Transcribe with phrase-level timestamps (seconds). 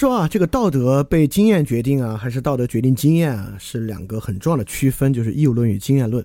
[0.00, 6.24] 说啊，这个道德被经验决定啊，还是道德决定经验啊，是两个很重要的区分，就是义务论与经验论，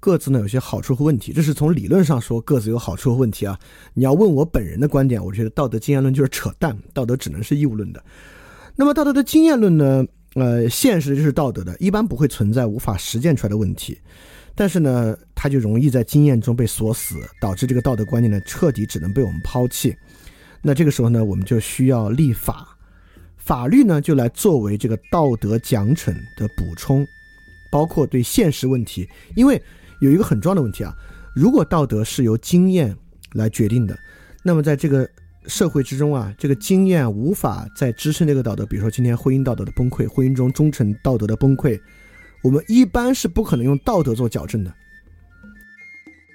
[0.00, 1.30] 各自呢有些好处和问题。
[1.30, 3.60] 这是从理论上说各自有好处和问题啊。
[3.92, 8.02] 你要问我本人的观点，我觉得道德经验论就是扯淡，道德只能是义务论的。
[8.74, 10.02] 那么道德的经验论呢？
[10.36, 13.98] 呃，现实就是道德的，一般不会存在无法实践出来的问题，
[14.54, 19.94] 但是呢，它就容易在经验中被锁死，导致这个道德观念呢彻底只能被我们抛弃。
[20.62, 22.78] 那这个时候呢，我们就需要立法。
[23.50, 27.04] 法律呢，就来作为这个道德奖惩的补充，
[27.68, 29.08] 包括对现实问题。
[29.34, 29.60] 因为
[30.00, 30.94] 有一个很重要的问题啊，
[31.34, 32.96] 如果道德是由经验
[33.32, 33.98] 来决定的，
[34.44, 35.10] 那么在这个
[35.48, 38.64] 社会之中啊，这个经验无法再支撑这个道德。
[38.64, 41.76] 比如说今天婚姻道德的崩溃，婚姻中忠诚道德的崩溃，
[42.44, 44.72] 我们一般是不可能用道德做矫正的。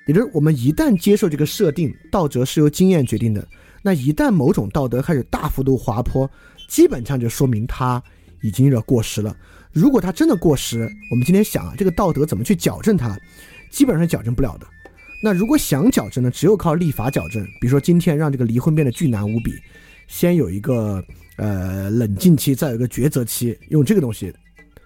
[0.06, 3.48] 也就是我们一旦接受这个设定，道德是由经验决定的，
[3.82, 6.30] 那一旦某种道德开始大幅度滑坡。
[6.68, 8.02] 基本上就说明他
[8.42, 9.36] 已经有点过时了。
[9.72, 13.18] 如果他真的过时，我们今天想啊，这个道德怎么去矫正它？
[13.70, 14.66] 基本上矫正不了的。
[15.22, 17.44] 那如果想矫正呢，只有靠立法矫正。
[17.60, 19.52] 比如说今天让这个离婚变得巨难无比，
[20.08, 21.04] 先有一个
[21.38, 24.34] 呃冷静期，再有一个抉择期，用这个东西，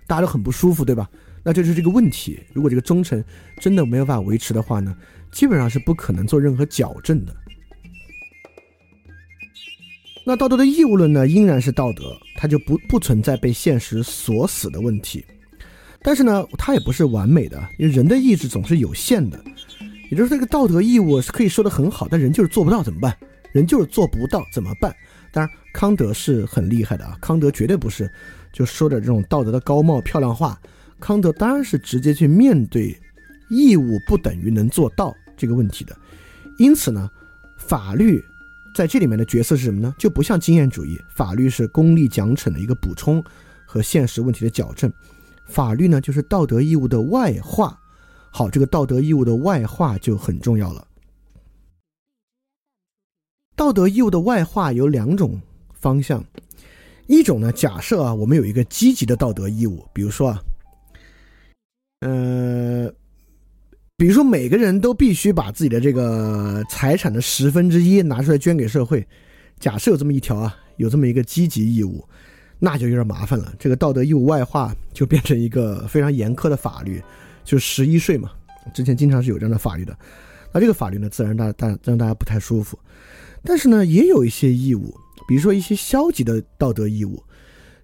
[0.08, 1.08] 大家都很不舒服，对吧？
[1.44, 2.40] 那这就是这个问题。
[2.54, 3.24] 如果这个忠诚
[3.60, 4.96] 真的没有办法维持的话呢，
[5.32, 7.36] 基本上是不可能做任何矫正的。
[10.30, 15.26] 那道德的义务论呢，依然是道德，它就不不存在被现实锁死的问题。
[16.04, 19.44] 但是呢，它也不是完美的，因为人的意志总是有限的。
[20.12, 23.18] 也就是这个道德义务是可以说的很好，但人就是做不到怎么办？
[23.52, 24.96] 人就是做不到怎么办？
[25.32, 28.08] 当然，康德是很厉害的啊，康德绝对不是
[28.54, 30.62] 就说的这种道德的高帽漂亮话。
[31.00, 32.96] 康德当然是直接去面对
[33.50, 35.98] 义务不等于能做到这个问题的。
[36.60, 37.10] 因此呢，
[37.58, 38.24] 法律。
[38.80, 39.94] 在这里面的角色是什么呢？
[40.00, 43.22] 就不像经验主义，法律是功利奖惩的一个补充
[43.66, 44.90] 和现实问题的矫正。
[45.48, 47.78] 法律呢，就是道德义务的外化。
[48.32, 50.88] 好，这个道德义务的外化就很重要了。
[53.54, 55.38] 道德义务的外化有两种
[55.74, 56.24] 方向，
[57.08, 60.42] 一种呢，假设啊，我们有一个积极的道德义务，比如说啊，
[62.00, 62.94] 呃。
[64.00, 69.06] 比如说，每个人都必须把自己的这个财产的十分之一拿出来捐给社会。
[69.60, 72.08] 假设有这么一条啊，有这么一个积极义务，
[72.60, 73.54] 那就有点麻烦了。
[73.60, 77.04] 这个道德义务外化就变成一个非常严苛的法律，
[77.44, 78.32] 就十一税嘛。
[78.74, 79.94] 之前经常是有这样的法律的。
[80.54, 82.80] 那这个法律呢，自然大大让大家不太舒服。
[83.44, 84.96] 但是呢，也有一些义务，
[85.28, 87.22] 比如说一些消极的道德义务，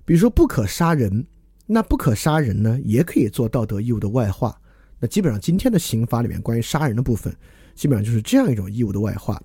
[0.06, 1.28] 比如说不可杀人。
[1.68, 4.58] 那不可杀人呢，也可以做道德义务的外化。
[5.00, 7.35] 那基本上今天的刑法里面关于杀人的部分，
[7.75, 9.41] 基本上就是这样一种义务的外化。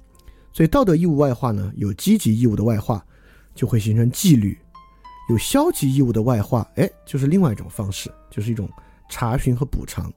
[0.52, 3.04] 所以道德义务外化呢，有积极义务的外化，
[3.54, 4.52] 就会形成纪律；
[5.28, 8.68] 有消极义务的外化，哎，就是另外一种方式，就是一种
[9.08, 10.12] 查询和补偿。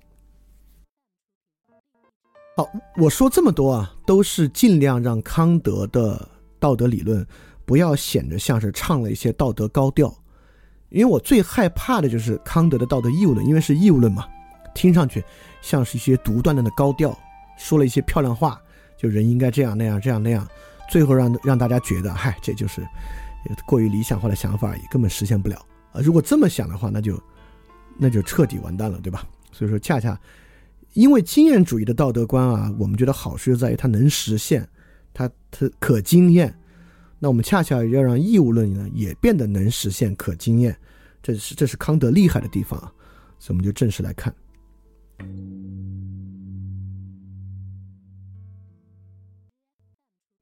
[2.56, 6.27] 好，我说这么多啊，都是尽量让康德的
[6.59, 7.25] 道德理论
[7.65, 10.12] 不要显得像是唱了一些道德高调，
[10.89, 14.27] 因为我最害怕的就是康德的道德义务论，因为是义务论嘛。
[14.74, 15.24] 听上去
[15.62, 17.18] 像是一些独断的高调，
[17.58, 18.62] 说了一些漂亮话，
[18.98, 20.48] 就人应该这样那样这样那样，
[20.90, 22.81] 最后让让大家觉得，嗨，这就是
[23.66, 25.58] 过于理想化的想法而已，根本实现不了
[25.92, 26.02] 啊！
[26.02, 27.22] 如果这么想的话，那就
[27.98, 29.28] 那就彻底完蛋了，对吧？
[29.52, 30.20] 所以说，恰恰
[30.94, 34.68] 因为经验主义的道德观啊，我们觉得好处就在于它能实现，
[35.14, 36.54] 它它可经验。
[37.20, 40.75] 那我们恰恰要让义务论呢也变得能实现、可经验，
[41.22, 42.92] 这是这是康德厉害的地方啊！
[43.40, 44.34] 所以我们就正式来看。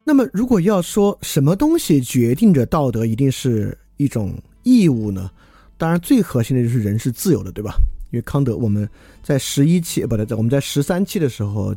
[0.04, 4.34] 那么，如果要说什么东西决定着道德一定是一种
[4.64, 5.32] 义务呢？
[5.78, 7.76] 当然，最核心的就是人是自由的，对吧？
[8.10, 8.90] 因为康德我们
[9.24, 11.74] 在十一期，不对，在我们在十三期的时候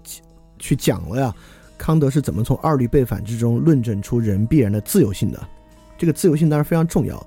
[0.59, 1.33] 去讲了呀，
[1.79, 5.47] 康德是怎么从二律背反之中论证出人必然的自由性的。
[5.97, 7.25] 这个自由性当然非常重要，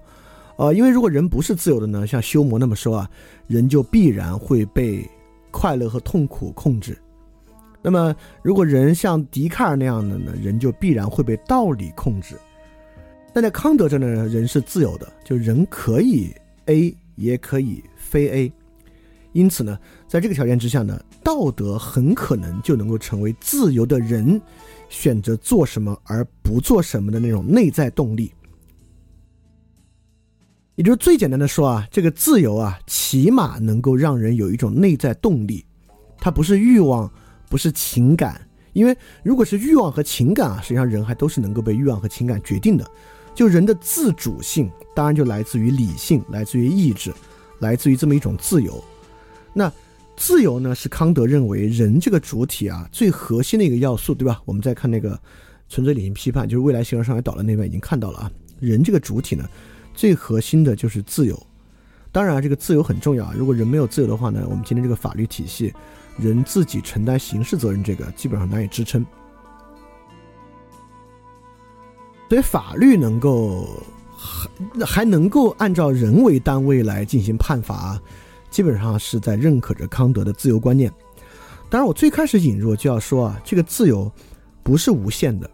[0.57, 3.09] 呃，因为如果人不是自由的呢，像修谟那么说啊，
[3.47, 5.09] 人就必然会被。
[5.59, 6.95] 快乐和痛苦控制。
[7.81, 12.35] 那么，如果人像笛卡尔那样的呢，人就必然会被道理控制。
[13.33, 16.31] 但在康德这呢，人是自由的，就人可以
[16.65, 18.51] A，也可以非 A。
[19.31, 24.39] 因此呢，在这个条件之下呢，道德很可能就能够成为自由的人
[24.89, 28.31] 选择做什么而不做什么的那种内在动力。
[30.77, 35.65] 也就是最简单的说啊，这个自由啊，起码能够让人有一种内在动力，
[36.19, 37.11] 它不是欲望，
[37.49, 38.39] 不是情感，
[38.73, 42.87] 因为如果是欲望和情感啊，实际上人还都是能够被欲望和情感决定的。
[43.33, 47.11] 就人的自主性，当然就来自于理性，来自于意志，
[47.57, 48.83] 来自于这么一种自由。
[49.53, 49.71] 那
[50.15, 54.39] 自由呢，是康德认为人这个主体啊最核心的一个要素，对吧？
[54.45, 55.19] 我们再看那个
[55.69, 59.49] 纯粹理性批判，就是未来形而上海岛的那边已经看到了啊，人这个主体呢，
[59.97, 61.35] 最核心的就是自由。
[62.11, 63.33] 当然，这个自由很重要啊。
[63.35, 65.73] 如果人没有自由的话呢，我们今天这个法律体系，
[66.17, 69.03] 人自己承担刑事责任，这个基本上难以支撑。
[72.29, 73.67] 所以，法律能够
[74.15, 77.99] 还还能够按照人为单位来进行判罚，
[78.51, 80.91] 基本上是在认可着康德的自由观念。
[81.69, 84.11] 当然，我最开始引入就要说啊，这个自由
[84.61, 85.49] 不是无限的，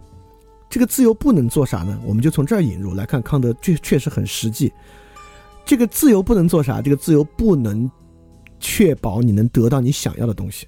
[0.73, 1.99] 这个自由不能做啥呢？
[2.03, 4.73] 我们就从这儿引入来看，康德确确实很实际。
[5.63, 6.81] 这个自由不能做啥？
[6.81, 7.87] 这个自由不能
[8.59, 10.65] 确保你能得到你想要的东西。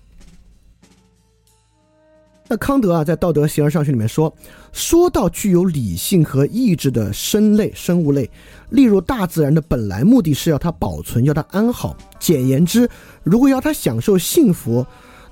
[2.48, 4.32] 那康德啊，在《道德形而上学》里面说，
[4.72, 8.30] 说到具有理性和意志的生类、生物类，
[8.70, 11.98] 例如大自然的本来目的是要它保存、要它安好。
[12.20, 12.88] 简言之，
[13.24, 14.86] 如果要它享受幸福，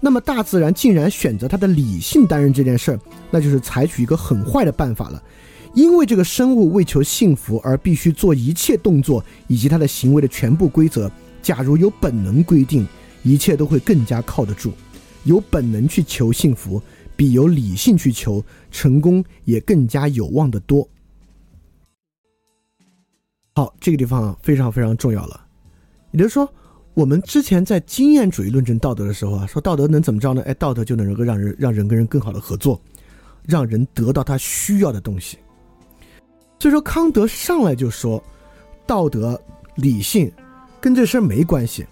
[0.05, 2.99] 那么大自然竟然选择它的理性担任这件事儿，
[3.31, 5.23] 那就是采取一个很坏的办法了。
[5.73, 11.09] 因为这个生物为求幸福而必须做一切动作以及他的行为的全部规则，
[11.41, 12.85] 假如有本能规定，
[13.23, 14.73] 一切都会更加靠得住。
[15.23, 16.81] 有本能去求幸福，
[17.15, 20.85] 比有理性去求成功也更加有望的多。
[23.55, 25.45] 好，这个地方非常非常重要了。
[26.11, 26.53] 也就是说，
[26.95, 30.43] 我们之前在经验主义论证道德的时候啊，说道德能怎么着呢？
[30.45, 32.79] 哎，道德就能够让人让人跟人更好的合作，
[33.47, 35.39] 让人得到他需要的东西。
[36.59, 38.23] 所以说，康德上来就说，
[38.85, 39.39] 道德、
[39.75, 40.31] 理性
[40.79, 41.83] 跟这事儿没关系。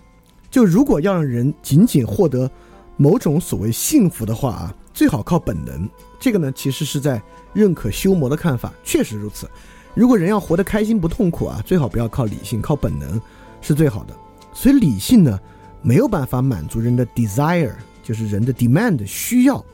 [0.52, 2.50] 就如果要让人仅仅获得
[2.96, 5.90] 某种所谓幸福的话啊，最好靠本能。
[6.20, 7.20] 这个呢，其实是在
[7.54, 9.50] 认可修魔的看法，确实如此。
[9.96, 13.20] 如果人要活得开心不痛苦啊，最好不要靠理性，靠本能
[13.62, 14.16] 是最好的。
[14.62, 15.40] 所以理性呢，
[15.82, 17.74] 没有办法满足人的 desire，
[18.04, 19.66] 就是人的 demand 需要。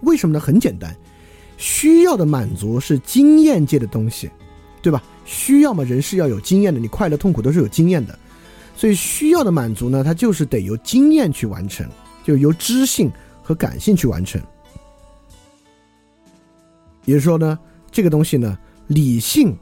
[0.00, 0.40] 为什么呢？
[0.40, 0.92] 很简单，
[1.58, 4.28] 需要的满足是经验界的东西。
[4.82, 5.00] 对吧？
[5.24, 8.18] 需要嘛，人是要有经验的，你快乐痛苦都是有经验的，
[8.74, 11.88] 所以需要的满足呢，它就是得由经验去完成，
[12.24, 13.08] 就由知性
[13.44, 14.42] 和感性去完成。
[17.04, 17.56] 也就是说呢，
[17.92, 18.58] 这个东西呢，
[18.88, 19.56] 理性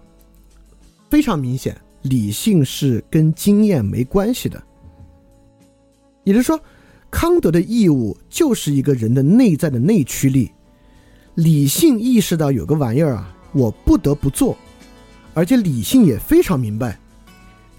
[1.10, 4.62] 非常明显，理性是跟经验没关系的。
[6.30, 6.60] 也就是说，
[7.10, 10.48] 康德的义务就是一个人的内在的内驱力，
[11.34, 14.56] 理性意识到有个玩意儿啊，我不得不做。
[15.34, 17.00] 而且理性也非常明白，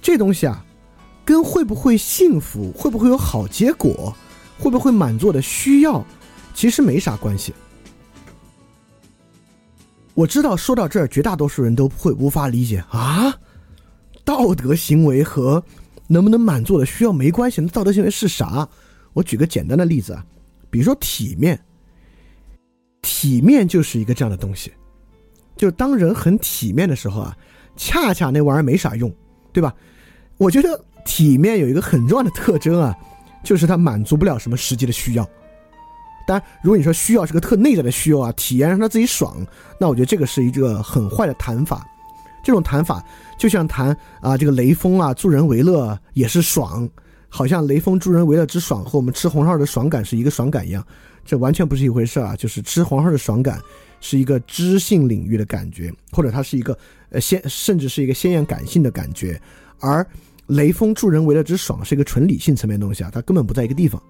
[0.01, 0.65] 这东西啊，
[1.23, 4.13] 跟会不会幸福、会不会有好结果、
[4.59, 6.05] 会不会满足的需要，
[6.53, 7.53] 其实没啥关系。
[10.13, 13.33] 我知道说到这儿，绝大多数人都会无法理解啊，
[14.25, 15.63] 道德行为和
[16.11, 17.61] 能不能满足我的需要没关系。
[17.61, 18.67] 那道德行为是啥？
[19.13, 20.25] 我举个简单的例子啊，
[20.69, 21.59] 比如说体面，
[23.01, 24.71] 体面就是一个这样的东西。
[25.55, 27.37] 就是当人很体面的时候啊，
[27.75, 29.13] 恰恰那玩意儿没啥用，
[29.53, 29.73] 对吧？
[30.37, 32.95] 我觉得体面有一个很重要的特征啊，
[33.43, 35.23] 就是它满足不了什么实际的需要。
[36.27, 39.45] 当然，如果你说需要是个特内在的需要啊，体验让他自己爽，
[39.79, 41.85] 那我觉得这个是一个很坏的谈法。
[42.43, 43.03] 这种谈法
[43.37, 46.89] 就像谈啊，这个雷锋啊助人为乐也是爽，
[47.29, 50.85] 好像雷锋助人为乐之爽和我们吃红烧的爽感是一个爽感一样，
[51.23, 52.35] 这完全不是一回事啊！
[52.35, 53.61] 就是吃红烧的爽感。
[54.03, 56.75] 是一个知性领域的感觉，或者它是一个
[57.11, 59.39] 呃鲜，甚至是一个鲜艳感性的感觉，
[59.79, 60.03] 而
[60.47, 64.01] 雷锋助人为乐之爽是一个纯理性层面的东西啊，它根本不在一个地方。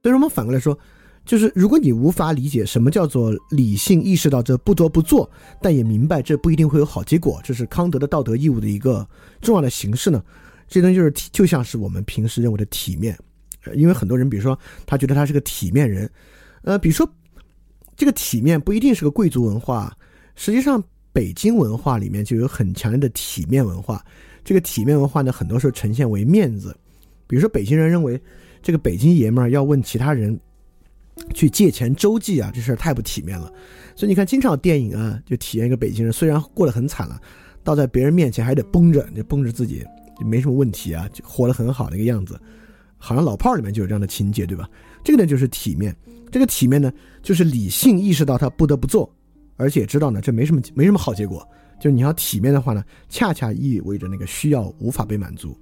[0.00, 0.78] 所以说，我们反过来说，
[1.26, 5.28] 就是如果你无法理解什么叫做理性意识到这不得不做，
[5.60, 9.06] 但也明白这不一定会有好结果，这是康德的道德义务的一个
[9.42, 10.22] 重要的形式呢，
[10.68, 13.18] 这东西就是就像是我们平时认为的体面，
[13.74, 16.10] 因为很多人，比如说他觉得他是个体面人，
[16.62, 17.06] 呃，比如说。
[17.98, 19.90] 这个体面不一定是个贵族文化，
[20.34, 24.04] 实际上北京文化里面就有很强烈的体面文化。
[24.44, 26.76] 这个体面文化呢，很多时候呈现为面子。
[27.26, 28.20] 比如说，北京人认为
[28.60, 30.38] 这个北京爷们儿要问其他人
[31.34, 33.52] 去借钱周济啊，这事儿太不体面了。
[33.94, 37.20] 所以你看，经常电影啊，就体验一个北京人虽然过得很惨了，
[37.64, 39.84] 到在别人面前还得绷着，就绷着自己
[40.20, 42.38] 没什么问题啊，就活得很好的一个样子。
[42.98, 44.68] 好像老炮儿里面就有这样的情节，对吧？
[45.04, 45.94] 这个呢就是体面。
[46.30, 46.92] 这个体面呢，
[47.22, 49.10] 就是理性意识到他不得不做，
[49.56, 51.46] 而且知道呢这没什么没什么好结果。
[51.78, 55.56] 就你要体面的话呢，恰恰意味着那个需要无法被满足。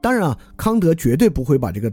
[0.00, 1.92] 当然啊，康德绝对不会把这个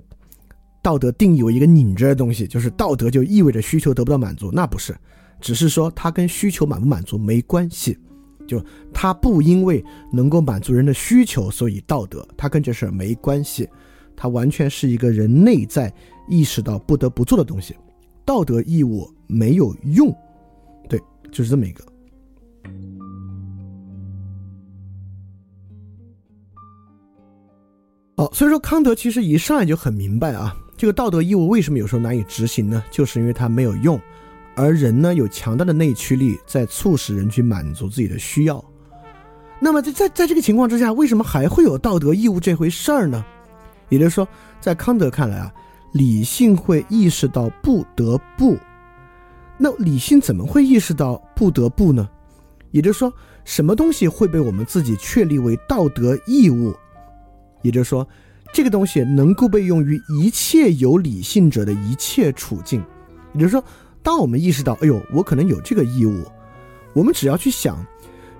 [0.88, 4.96] 道德定义为一个拧着的东西，就是道德就意味着需求得不到满足，那不是。
[5.42, 8.00] 只是说它跟需求满不满足没关系，
[8.48, 8.64] 就
[8.94, 13.68] 它不因为能够满足人的需求所以道德，它跟这事没关系，
[14.16, 15.94] 它完全是一个人内在
[16.30, 17.76] 意识到不得不做的东西。
[18.24, 20.10] 道德义务没有用，
[20.88, 20.98] 对，
[21.34, 21.84] 就是这么一个。
[28.16, 32.84] 哦，所以说康德其实一上来就很明白啊，这个道德义务为什么有时候难以执行呢？
[32.92, 34.00] 就是因为它没有用，
[34.56, 38.64] 而人呢有强大的内驱力在促使人去满足自己的需要。
[39.60, 43.26] 那么在在在这个情况之下，为什么还会有道德义务这回事儿呢？
[43.90, 44.28] 也就是说，
[44.62, 45.52] 在康德看来啊。
[45.94, 48.56] 理性会意识到不得不，
[49.58, 52.08] 那理性怎么会意识到不得不呢？
[52.72, 53.12] 也就是说，
[53.46, 56.76] 什么东西会被我们自己确立为道德义务？
[57.64, 58.08] 也就是说，
[58.54, 62.84] 这个东西能够被用于一切有理性者的一切处境。
[63.34, 63.64] 也就是说，
[64.02, 66.24] 当我们意识到，哎呦，我可能有这个义务，
[66.94, 67.86] 我们只要去想，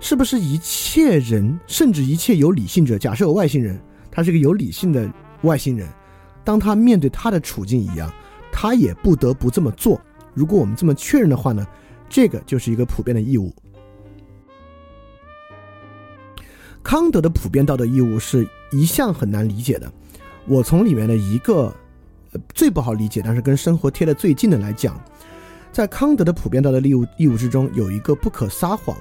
[0.00, 5.08] 是不是一切人，甚至一切有理性者，假设有外星人，他是个有理性的
[5.42, 5.88] 外星人。
[6.42, 8.10] 当他面对他的处境一样，
[8.50, 10.00] 他也不得不这么做。
[10.34, 11.66] 如果我们这么确认的话呢，
[12.08, 13.54] 这个就是一个普遍的义务。
[16.82, 19.92] 康德的普遍道德义务是一向很难理解的。
[20.48, 21.72] 我从里面的一个
[22.54, 24.98] 最不好理解，但是跟生活贴的最近的来讲，
[25.70, 28.96] 在康德的普遍道德义务义务之中，有一个不可撒谎。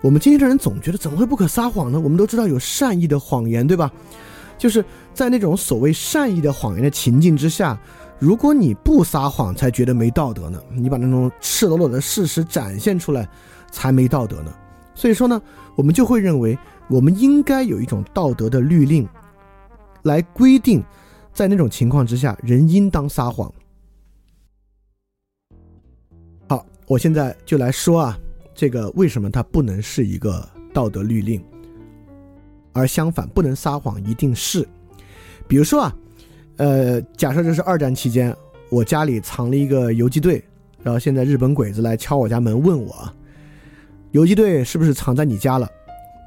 [0.00, 1.98] 我们今天的人总觉得怎么会不可撒谎呢？
[1.98, 3.90] 我们都知道有善意的谎言，对吧？
[4.56, 7.78] 就是在那种所谓善意的谎言的情境之下，
[8.18, 10.60] 如果你不撒谎，才觉得没道德呢。
[10.72, 13.28] 你把那种赤裸裸的事实展现出来，
[13.70, 14.54] 才没道德呢。
[14.94, 15.40] 所以说呢，
[15.74, 16.56] 我们就会认为，
[16.88, 19.08] 我们应该有一种道德的律令，
[20.02, 20.82] 来规定，
[21.32, 23.52] 在那种情况之下，人应当撒谎。
[26.48, 28.18] 好，我现在就来说啊，
[28.54, 31.42] 这个为什么它不能是一个道德律令？
[32.72, 34.66] 而相反，不能撒谎，一定是，
[35.48, 35.96] 比如说啊，
[36.56, 38.34] 呃，假设这是二战期间，
[38.68, 40.42] 我家里藏了一个游击队，
[40.82, 43.12] 然后现在日本鬼子来敲我家门，问我，
[44.12, 45.68] 游击队是不是藏在你家了？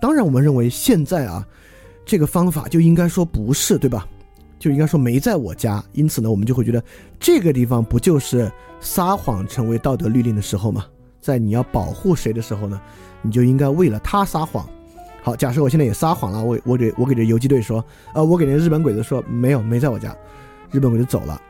[0.02, 1.48] 当然，我们认为现在啊，
[2.06, 4.08] 这个方法就应该说不是，对吧？
[4.60, 6.82] 就应该说没在我家，因此呢，我们就会觉得
[7.20, 10.86] 这个地方不就是撒谎成为道德律令的时候吗？
[11.20, 12.80] 在你要保护谁的时候呢，
[13.22, 14.66] 你就应该为了他撒谎。
[15.22, 17.84] 好，假设我现在也撒谎了，我我给我给这游击队说，
[18.14, 20.16] 呃，我给那日本鬼子说没有，没在我家，
[20.72, 21.42] 日本鬼子走了。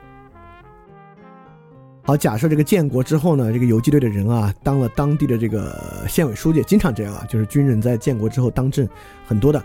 [2.03, 8.87] 好，假设这个建国之后呢，这个游击队的人啊，当了当地的这个县委书记，经常这样啊，就是军人在建国之后当政
[9.25, 9.63] 很多的。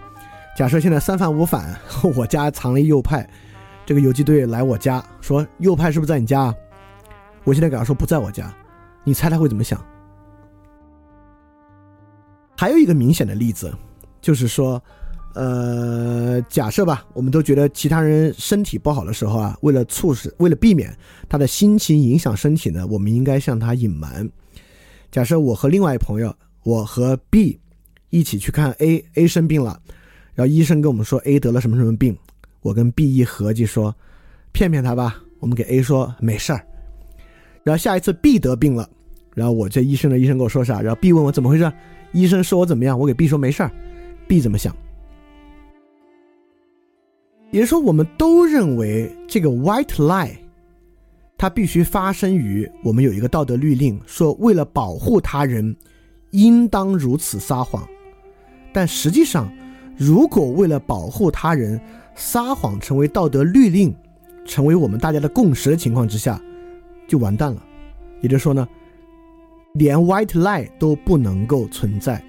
[0.59, 1.79] 假设现在三反五反，
[2.17, 3.25] 我家藏了一右派，
[3.87, 6.53] 这个游击队来我家说右派是不是在你家？
[7.45, 8.53] 我现在给他说不在我家，
[9.05, 9.81] 你猜他会怎么想？
[12.57, 13.73] 还有一个明显的例子。
[14.21, 14.83] 就是说，
[15.37, 20.93] 呃，假设吧，我们都觉得其他人身体不好的时候啊，为了促使，为了避免
[21.29, 24.29] 他的心情影响身体呢，我们应该向他隐瞒。
[25.13, 26.35] 假设我和另外一朋友，
[26.65, 27.61] 我和 B
[28.11, 29.81] 一起去看 A，A 生病了，
[30.39, 32.17] 然后医生跟我们说 A 得了什么什么病，
[32.61, 33.93] 我跟 B 一合计说，
[34.53, 36.65] 骗骗他吧，我们给 A 说没事儿。
[37.65, 38.89] 然后下一次 B 得病了，
[39.35, 41.73] 然后我这医生的医生跟我说啥，然后 B 问我怎么回事，
[42.13, 43.73] 医生说我怎么样，我给 B 说没事儿。
[44.29, 44.73] B 怎么想？
[47.51, 50.37] 也就是说，我们都认为这个 white lie，
[51.37, 55.75] 它必须发生于我们有一个道德律令，说为了保护他人，
[56.31, 57.85] 应当如此撒谎。
[58.73, 59.53] 但实际上，
[59.99, 61.79] 如果为了保护他人，
[62.15, 63.95] 撒谎成为道德律令，
[64.47, 66.41] 成为我们大家的共识的情况之下，
[67.07, 67.63] 就完蛋了。
[68.21, 68.67] 也就是说呢，
[69.75, 72.25] 连 white lie 都不能够存在。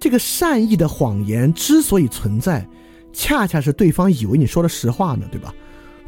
[0.00, 2.66] 这个善意的谎言之所以存在，
[3.12, 5.54] 恰恰是对方以为你说的实话呢，对吧？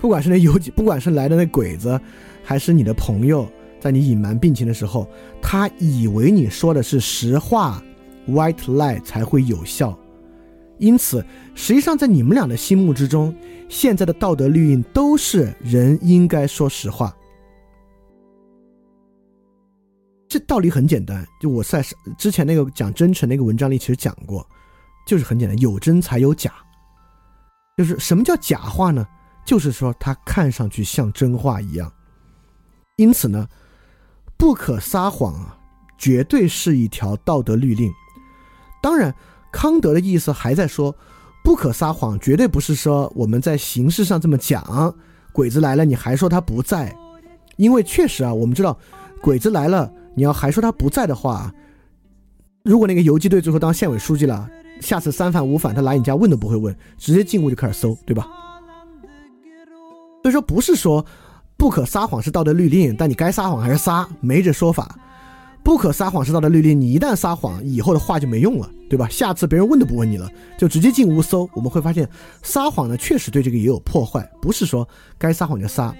[0.01, 2.01] 不管是那有，不管是来的那鬼子，
[2.43, 3.47] 还是你的朋友，
[3.79, 5.07] 在你隐瞒病情的时候，
[5.41, 7.83] 他以为你说的是实话
[8.29, 9.99] ，white lie 才会有效。
[10.79, 13.35] 因此，实际上在你们俩的心目之中，
[13.69, 17.15] 现在的道德律令都是人应该说实话。
[20.29, 21.85] 这道理很简单，就我在
[22.19, 24.47] 之前那个讲真诚那个文章里其实讲过，
[25.07, 26.53] 就是很简单，有真才有假。
[27.77, 29.07] 就是什么叫假话呢？
[29.45, 31.91] 就是说它看上去像真话一样。
[32.97, 33.47] 因此呢，
[34.37, 35.57] 不可撒谎啊，
[35.97, 37.93] 绝对是一条道德律令。
[38.83, 39.15] 当然，
[39.57, 40.95] 康德的意思还在说，
[41.43, 44.95] 不可撒谎，绝对不是说我们在形式上这么讲，
[45.33, 46.95] 鬼子来了你还说他不在，
[47.57, 48.79] 因为确实啊，我们知道
[49.23, 49.91] 鬼子来了。
[50.15, 51.51] 你要还说他不在的话，
[52.65, 54.47] 如果那个游击队最后当县委书记了，
[54.83, 58.29] 下次三反五反他来你家问都不会问，直接进屋就开始搜，对吧？
[60.23, 61.05] 所 以说不是说
[61.57, 64.95] 不可撒谎是道德律令，但你该撒谎还是撒，没这说法。
[65.67, 69.09] 不可撒谎是道德律令，你一旦撒谎，以后的话就没用了，对吧？
[69.09, 71.51] 下次别人问都不问你了，就直接进屋搜。
[71.55, 72.09] 我们会发现，
[72.45, 75.93] 撒谎呢确实对这个也有破坏，不是说该撒谎就撒。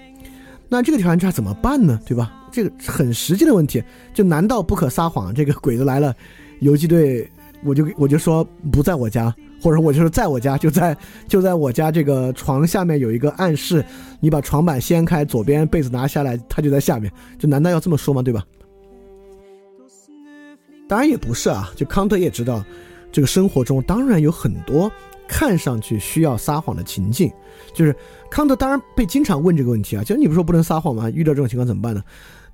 [0.69, 1.99] 那这个条件下怎么办呢？
[2.05, 2.47] 对吧？
[2.49, 3.83] 这个很实际的问题，
[4.13, 5.35] 就难道不可撒谎？
[5.35, 6.15] 这个鬼子来了，
[6.59, 7.29] 游击队，
[7.61, 10.95] 我就我就说不在我家，或者我就是在我家，就在
[11.27, 13.83] 就在我家这个床下面有一个暗室，
[14.21, 18.21] 你把床板掀开，左边被子拿下来，他就在下面，就难道要这么说吗？
[18.21, 18.41] 对吧？
[20.87, 22.63] 当然也不是啊，就康德也知道，
[23.11, 24.89] 这个生活中当然有很多
[25.27, 27.29] 看上去需要撒谎的情境，
[27.73, 27.93] 就是
[28.31, 31.09] 康德当然被经常问这个问题啊，就你不说不能撒谎吗？
[31.09, 32.01] 遇到这种情况怎么办呢？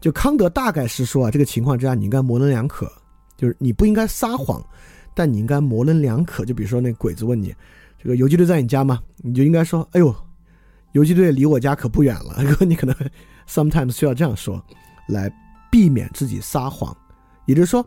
[0.02, 2.91] 就康德大概是说啊，这个情况之下你应该模棱两可，
[3.38, 4.62] 就是你不应该撒谎，
[5.13, 6.43] 但你应该模棱两可。
[6.43, 7.54] 就比如说那鬼子问你，
[8.02, 9.00] 这个游击队在你家吗？
[9.17, 10.13] 你就应该说，哎呦，
[10.93, 12.43] 游击队离我家可不远了。
[12.43, 12.96] 如果 你可能
[13.48, 14.60] sometimes 需要这样说，
[15.08, 15.32] 来
[15.72, 16.96] 避免自己撒谎，
[17.46, 17.86] 也就是说。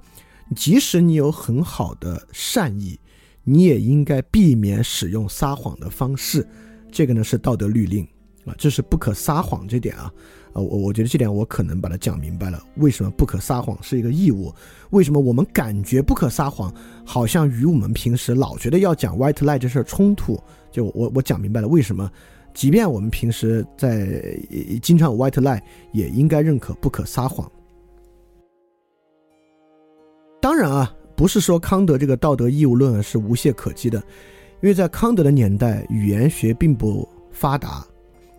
[0.55, 2.99] 即使你有很好的善意，
[3.43, 6.47] 你也应该避免使用撒谎的方式。
[6.93, 8.07] 这个呢是道德律令
[8.45, 10.13] 啊，这是不可撒谎这点啊。
[10.53, 12.63] 啊，我我觉得这点我可能把它讲明白了。
[12.77, 14.55] 为什么不可撒谎是一个义务？
[14.91, 16.73] 为什么我们感觉不可撒谎，
[17.05, 20.41] 好像与我们平时老觉得要讲 white lie 这事儿冲突？
[20.71, 22.11] 就我我讲明白了为什么，
[22.55, 24.39] 即便我们平时在
[24.81, 25.61] 经常有 white lie，
[25.93, 27.51] 也应该认可不可撒谎。
[30.47, 33.99] 当然啊，不是说康德这个道德义务论是无懈可击的，
[34.63, 37.85] 因为在康德的年代，语言学并不发达，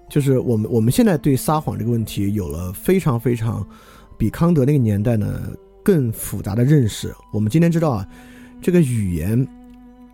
[0.10, 3.67] 就是我们我们现在对撒谎这个问题有了非常非常
[4.17, 5.52] 比康德那个年代呢
[5.84, 7.13] 更复杂的认识。
[7.34, 8.08] 我们今天知道啊，
[8.62, 9.46] 这个语言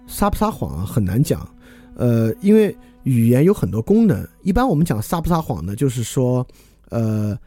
[0.08, 1.48] 撒不撒谎啊很难讲，
[1.96, 6.44] 呃，因为语言有很多功能，一般我们讲撒不撒谎呢，就是说，
[6.90, 7.38] 呃。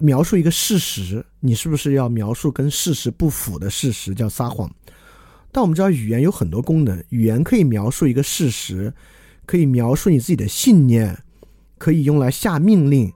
[0.00, 4.70] 描述一个事实，你是不是要描述跟事实不符的事实叫撒谎？
[5.50, 8.92] 但我们知道语言有很多功能，语言可以描述一个事实，
[9.46, 11.18] 可以描述你自己的信念，
[11.78, 13.12] 可以用来下命令。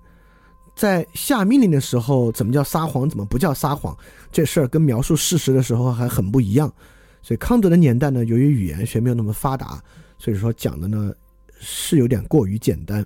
[0.74, 3.08] 在下命令的时候，怎么叫撒谎？
[3.08, 3.96] 怎么不叫撒谎？
[4.32, 6.72] 这事儿跟描述事实的时候还很不一样。
[7.20, 9.80] 所以康德的年代呢，由于语言学没有那么发达，
[10.18, 11.12] 所以说讲的呢
[11.60, 13.04] 是有点过于简单。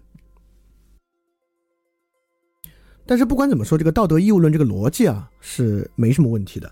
[3.07, 6.71] 但是不管怎么说，这个道德义务论这个逻辑啊是没什么问题的。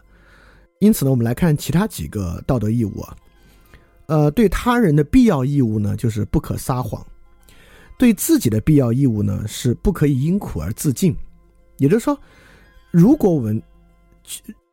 [0.81, 3.17] 因此呢，我们来看其他几个道德义务啊，
[4.07, 7.03] 呃，对他人的必要义务呢就是不可撒谎，
[7.97, 11.17] 对自己的必要义务呢是不可以因苦而自尽。
[11.79, 12.19] 也就是说，
[12.91, 13.63] 如果我们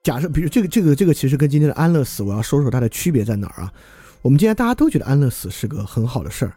[0.04, 3.72] 假设，比如这个这个这个，其实跟今天的安乐死，我要说说它的区别在哪儿啊？
[4.24, 6.54] 我们今天大家都觉得安乐死是个很好的事儿，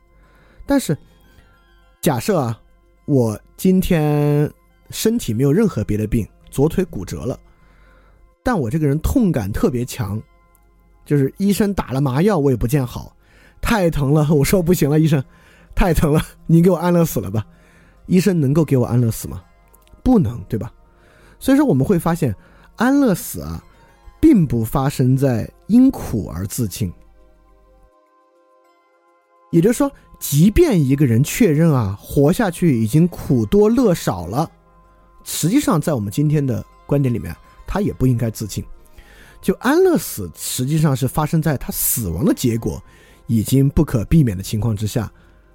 [0.67, 0.97] 但是
[2.01, 2.59] 假设啊，
[3.05, 4.51] 我今天。
[4.95, 7.37] 身体没有任何别的病，左腿骨折了，
[8.45, 10.23] 但我这个人痛感特别强，
[11.05, 13.15] 就是医生打了麻药我也不见好，
[13.61, 15.23] 太疼了， 我说不行了，医生，
[15.75, 17.45] 太疼了， 你给我安乐死了吧？
[18.07, 19.43] 医生能够给我安乐死吗？
[20.05, 20.73] 不能，对吧？
[21.41, 22.33] 所以说我们会发现，
[22.77, 23.61] 安乐死啊，
[24.21, 26.93] 并不发生在因苦而自尽，
[29.51, 34.49] 也就是说，即便一个人确认啊，活下去已经苦多乐少了。
[35.25, 37.35] 实际上，在我们今天的观点里面，
[37.67, 38.65] 他也不应该自尽。
[39.43, 42.83] 就安乐死，实际上是发生在他死亡的结果
[43.27, 45.11] 已经不可避免的情况之下。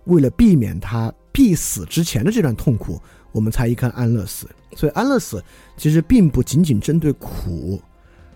[0.05, 2.99] 为了避免他必死之前的这段痛苦，
[3.31, 4.47] 我们才一看安乐死。
[4.75, 5.43] 所以，安乐死
[5.77, 7.79] 其实并不仅仅针对苦，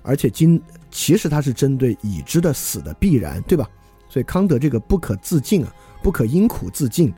[0.04, 3.68] 而且今其实它是针对已知的死的必然，对吧？
[4.08, 7.12] 所以，康德这个不可自尽啊，不可因苦自尽，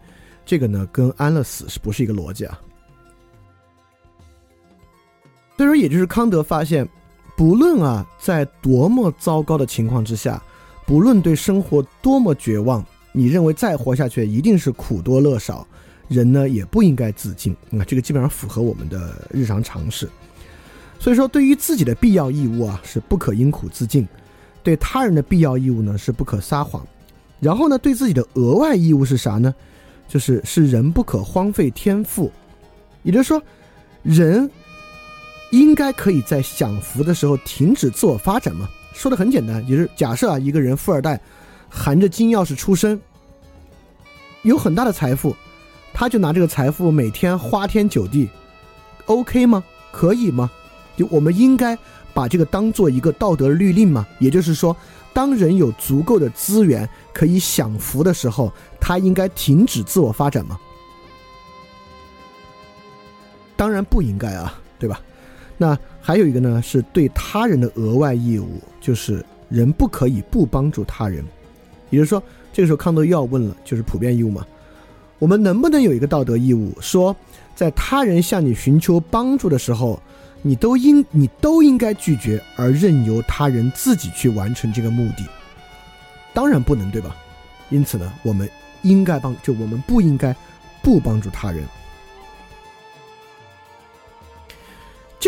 [0.45, 2.57] 这个呢，跟安乐死是不是一个逻辑啊？
[5.57, 6.87] 所以说，也就是康德发现，
[7.37, 10.41] 不论啊在多么糟糕的情况之下，
[10.85, 15.65] 不论对生活多么绝望，你认为再活下去一定是苦多乐少，
[16.09, 17.85] 人呢也不应该自尽啊。
[17.87, 20.09] 这个基本上符合我们的日常常识。
[20.99, 24.05] 所以说，对于自己的必要义务啊是不可因苦自尽，
[24.61, 26.85] 对他人的必要义务呢是不可撒谎。
[27.39, 29.55] 然后呢，对自己的额外义务是啥呢？
[30.07, 32.29] 就是是人不可荒废天赋，
[33.03, 33.41] 也就是说，
[34.03, 34.51] 人。
[35.51, 38.69] 应该可以在享福的时候停止自我发展吗？
[38.93, 41.19] 说的很简单，就是假设啊，一个人富二代，
[41.69, 42.99] 含着金钥匙出生，
[44.43, 45.35] 有很大的财富，
[45.93, 48.29] 他就拿这个财富每天花天酒地
[49.05, 49.63] ，OK 吗？
[49.91, 50.49] 可以吗？
[50.95, 51.77] 就我们应该
[52.13, 54.07] 把这个当做一个道德律令吗？
[54.19, 54.75] 也就是说，
[55.13, 60.57] 当人有足够的资源可以享福的时候，他应该停止自我发展吗？
[63.57, 65.01] 当然不应该啊，对吧？
[65.57, 71.23] 那还有一个呢，是对他人的额外义务，就是人不可以不帮助他人。
[71.89, 74.45] 也就是说，这个时候康德又要问了，就是普遍义务嘛？
[75.19, 77.15] 我们能不能有一个道德义务，说
[77.55, 80.01] 在他人向你寻求帮助的时候，
[80.41, 85.25] 你都应你都应该拒绝，而任由他人自己去完成这个目的？
[86.33, 87.15] 当然不能，对吧？
[87.69, 88.49] 因此呢，我们
[88.81, 90.35] 应该帮，就我们不应该
[90.83, 91.63] 不帮助他人。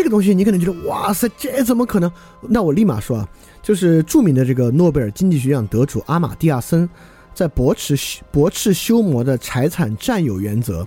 [0.08, 2.10] 个东西你可能觉得哇塞，这怎么可能？
[2.40, 3.28] 那我立马说啊，
[3.62, 6.88] 就是著名的这个诺贝尔经济学奖得主阿马蒂亚森，
[7.34, 10.86] 在驳斥驳斥休谟的财产占有原则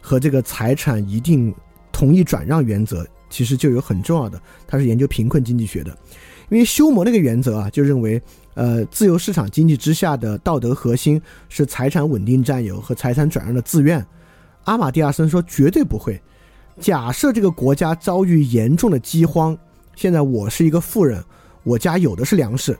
[0.00, 1.52] 和这个财产一定
[1.90, 5.90] 同意转让原则，其实就有很重要的，他是研究贫困经济学的。
[6.48, 8.20] 因为休谟那个原则啊，就认为
[8.54, 14.04] 呃，自由市场经济之下的道德核心是财产稳定占有和财产转让的自愿。
[14.64, 16.20] 阿马蒂亚森说绝对不会。
[16.80, 19.56] 假设这个国家遭遇严重的饥荒，
[19.94, 21.22] 现在我是一个富人，
[21.62, 22.76] 我家有的是粮食，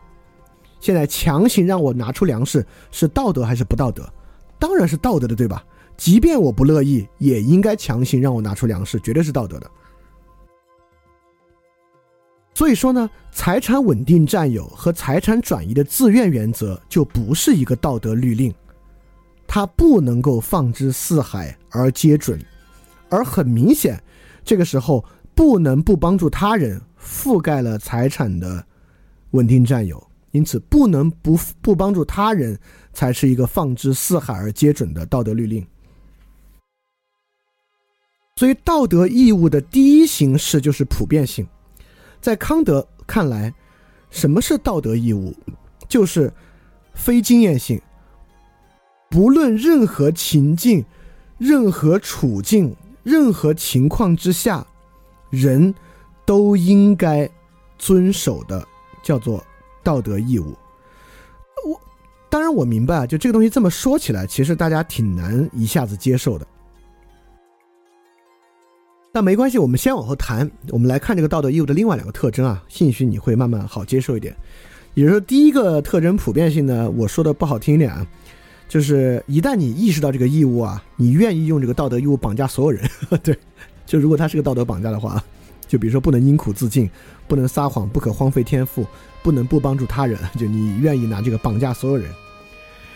[0.80, 4.10] 现在强行让我拿出粮食，是道德还是不道德？
[4.58, 5.62] 当然是道德的，对吧？
[5.98, 9.70] 即便我不乐意，也应该强行让我拿出粮食，绝对是道德的。
[12.54, 18.52] 所以说呢，财产稳定占有和财产转移的自愿原则就不是一个道德律令，
[19.46, 22.38] 它不能够放之四海而皆准。
[23.10, 24.02] 而很明显，
[24.44, 28.64] 这个时候不能不帮助他人，覆盖了财产的
[29.32, 32.58] 稳定占有，因此不能不不帮助他人，
[32.92, 35.66] 才是一个放之四海而皆准的道德律令。
[38.36, 41.46] 所以，道德义务的第一形式就是普遍性。
[42.22, 43.52] 在康德看来，
[44.08, 45.34] 什么是道德义务？
[45.88, 46.32] 就是
[46.94, 47.80] 非经验性，
[49.10, 50.84] 不论任何情境、
[51.36, 52.74] 任何处境。
[53.02, 54.66] 任何情况之下，
[55.30, 55.74] 人
[56.24, 57.28] 都应该
[57.78, 58.66] 遵守的
[59.02, 59.42] 叫做
[59.82, 60.54] 道德义务。
[61.66, 61.80] 我
[62.28, 66.46] 当然我明白啊，就这个东西这么说起来，其实大家挺难一下子接受的。
[69.12, 70.48] 但没关系，我们先往后谈。
[70.68, 74.36] 我们来看这个道德义务的另外两个特征啊，兴许你会慢慢好接受一点。
[74.94, 78.06] 也就是说，第一个特征普遍性呢，我说的不好听一点啊。
[78.70, 82.88] 就是一旦你意识到这个义务啊，你愿意用这个道德义务绑架所有人，
[83.20, 83.36] 对，
[83.84, 85.20] 就如果他是个道德绑架的话，
[85.66, 86.88] 就比如说不能因苦自尽，
[87.26, 88.86] 不能撒谎，不可荒废天赋，
[89.24, 92.08] 不能不帮助他人， 就你愿意拿这个绑架所有人。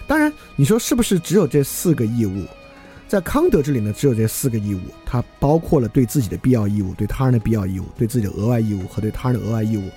[0.07, 2.45] 当然，你说是不是只有这四个义务？
[3.09, 9.91] 在康德这里呢，只有这四个义务，它包括了对自己的必要义务、对他人的必要义务、对自己的额外义务和对他人的额外义务。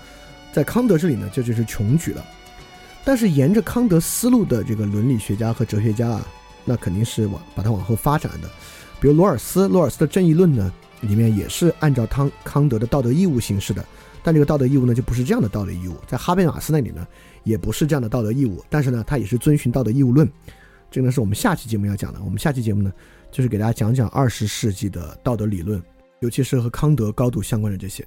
[0.52, 2.26] 在康德这里呢，这就是穷举了。
[3.08, 6.28] 但是沿着康德思路的这个伦理学家和哲学家啊，
[6.66, 8.50] 那肯定是往把它往后发展的。
[9.00, 13.82] 比如罗尔斯，罗尔斯的正义论呢，里面也是按照康康德的道德义务形式的。
[14.22, 15.96] 但这个道德义务呢，就不是这样的道德义务。
[16.06, 17.08] 在哈贝马斯那里呢，
[17.46, 18.62] 也不是这样的道德义务。
[18.70, 20.30] 但是呢，他也是遵循道德义务论。
[20.92, 22.22] 这个呢，是我们下期节目要讲的。
[22.26, 22.92] 我们下期节目呢，
[23.32, 25.82] 就是给大家讲讲二十世纪的道德理论，
[26.20, 28.06] 尤其是和康德高度相关的这些。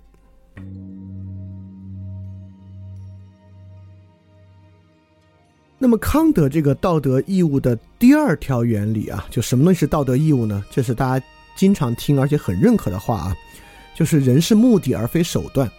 [5.83, 10.63] 那么康德这个道德义务的第二条原理啊，就什么东西是道德义务呢？
[10.71, 13.37] 这是大家经常听而且很认可的话啊，
[13.95, 15.71] 就是人是目的而非手段，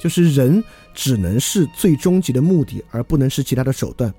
[0.00, 4.12] 就是人只能是最终极的目的，而不能是其他的手段。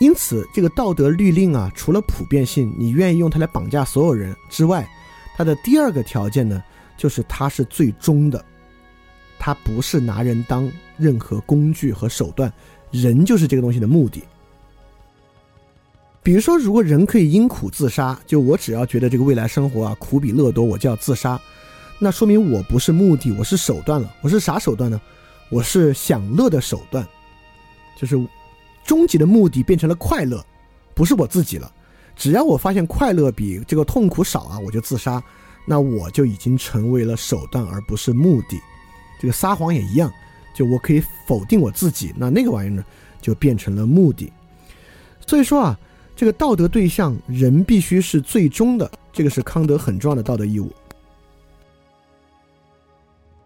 [0.00, 4.86] 因此，这个道德律令啊，除了普遍性，你愿意用它来绑架所有人之外，
[5.34, 6.62] 它的第二个条件呢，
[6.98, 8.44] 就是它是最终的，
[9.38, 12.52] 它不是拿人当任何工具和手段，
[12.90, 14.22] 人就是这个东西的目的。
[16.24, 21.40] 比如说，如果人可以因苦自杀，就我只要觉得这个未来生活啊苦比乐多，我就要自杀，
[21.98, 24.14] 那说明我不是目的，我是手段了。
[24.20, 25.00] 我是啥手段呢？
[25.48, 27.04] 我是享乐的手段，
[27.98, 28.16] 就是
[28.84, 30.44] 终极的目的变成了快乐，
[30.94, 31.70] 不是我自己了。
[32.14, 35.20] 只要我发现快乐比这个痛苦少啊，我就自杀，
[35.66, 38.60] 那我就已经成为了手段，而不是目的。
[39.20, 40.08] 这个撒谎也一样，
[40.54, 42.84] 就我可以否定我自己，那那个玩意儿呢，
[43.20, 44.32] 就变成了目的。
[45.26, 45.76] 所以说啊。
[46.22, 50.70] 这个道德对象人必须是最终的，这个是康德很重要的道德义务。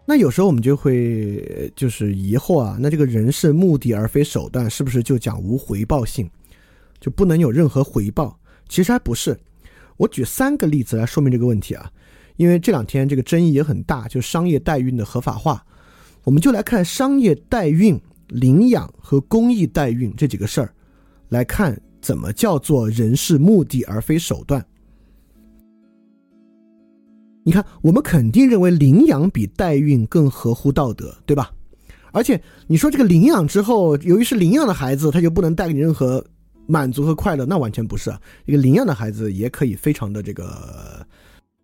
[0.05, 6.29] 那有时候我们就会就是疑惑啊，那这个人是目的而非手段，是不是就讲无回报性，
[6.99, 8.39] 就不能有任何回报？
[8.69, 9.35] 其实还不是。
[9.95, 11.91] 我举三个例子来说明这个问题啊。
[12.35, 15.65] 因为这两天这个争议也很大，就商业代孕的合法化，
[16.23, 20.71] 我们就来看商业代孕、领养和公益代孕这几个事儿，
[21.29, 21.75] 来看
[22.07, 24.65] 怎么叫做人是目的而非手段。
[27.43, 31.51] 你看，我们肯定认为领养比代孕更合乎道德，对吧？
[32.13, 36.25] 而且你说这个领养之后，由于是领养的孩子，他就不能带给你任何
[36.65, 38.17] 满足和快乐，那完全不是啊。
[38.45, 41.05] 一个领养的孩子也可以非常的这个，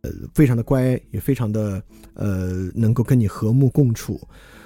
[0.01, 1.81] 呃，非常的乖，也非常的
[2.15, 4.19] 呃，能够跟你和睦共处。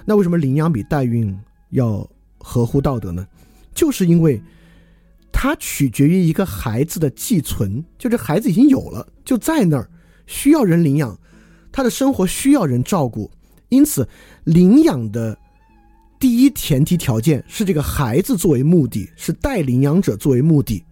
[0.05, 1.37] 那为什么领养比代孕
[1.69, 2.09] 要
[2.39, 3.27] 合乎道德呢？
[3.75, 4.41] 就是因为
[5.31, 9.89] 它取决于一个孩子的寄存，就这孩子已经有了，就在那儿。
[10.25, 11.17] 需要人领养，
[11.71, 13.31] 他的生活需要人照顾，
[13.69, 14.05] 因此
[14.43, 15.37] 领养的
[16.19, 20.83] 第一前提条件是这个孩子作为目的，是带领养者作为目的，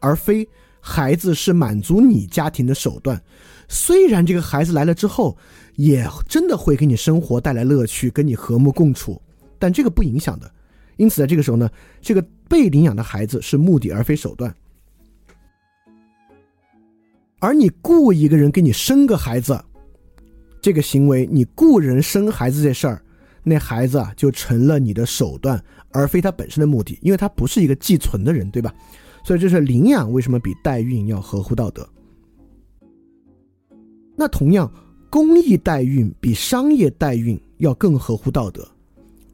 [0.00, 0.48] 而非
[0.80, 3.20] 孩子是满足你家庭的手段。
[3.68, 5.36] 虽然这个孩子来了之后，
[5.74, 9.20] 也真的会给你生活带来乐趣，跟你和睦共处，
[9.58, 10.48] 但这个不影响的。
[10.98, 11.68] 因此，在这个时候呢，
[12.00, 14.54] 这个被领养的孩子是目的而非手段。
[17.38, 19.58] 而你雇一个人给你生个孩子，
[20.60, 23.02] 这个行为，你雇人生孩子这事儿，
[23.42, 25.58] 那孩子啊就成了你的手段，
[25.92, 28.70] 而非他本身的目的，因为他不是一个寄存的人，对吧？
[29.24, 31.88] 所以这是领养为什么比代孕要合乎道德。
[34.14, 34.70] 那同样，
[35.08, 38.68] 公益代孕比商业代孕要更合乎道德，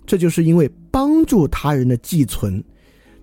[0.07, 2.63] 这就是因为帮助他人的寄存，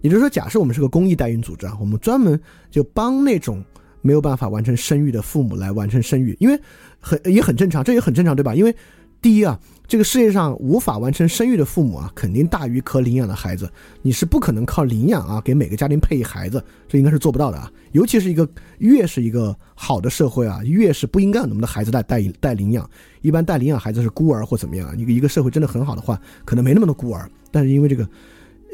[0.05, 2.39] 也就是说，假设我们是个公益代孕组织啊，我们专门
[2.69, 3.63] 就帮那种。
[4.05, 6.61] 没有办法完成生育的父母来完成生育，因为
[6.99, 8.53] 很也很正常，这也很正常，对吧？
[8.53, 8.75] 因为
[9.19, 13.67] 第一啊，这个世界上无法完成生育的父母啊，肯定大于可领养的孩子。
[14.03, 17.67] 你是不可能靠领养啊，给每个家庭配一孩子，这应该是做不到的啊。
[17.93, 22.87] 尤其是一个越是一个好的社会啊，越是不应该有那么多孩子带带带领养。
[23.23, 24.95] 一般带领养孩子是孤儿或怎么样。
[24.95, 28.07] 一个一个社会真的很好的话，可能没那么多孤儿，但是因为这个。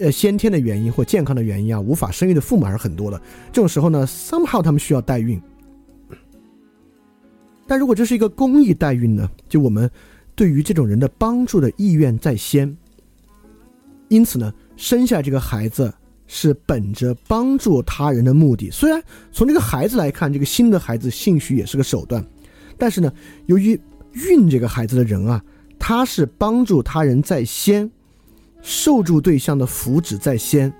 [0.01, 3.21] 呃，先天的原因或健康的原因啊，无法生育的父母还是很多的。
[3.53, 5.39] 这种时候呢，somehow 他们需要代孕。
[7.67, 9.89] 但如果这是一个公益代孕呢，就我们
[10.33, 12.75] 对于这种人的帮助的意愿在先，
[14.07, 15.93] 因此呢，生下这个孩子
[16.25, 18.71] 是本着帮助他人的目的。
[18.71, 18.99] 虽然
[19.31, 22.25] 从这个孩子来看，这个新的孩子兴许也是个手段，
[22.75, 23.13] 但是呢，
[23.45, 23.79] 由于
[24.13, 25.43] 孕这个孩子的人啊，
[25.77, 27.91] 他是帮助他人在先。
[28.61, 30.71] 受助对象的福祉在先，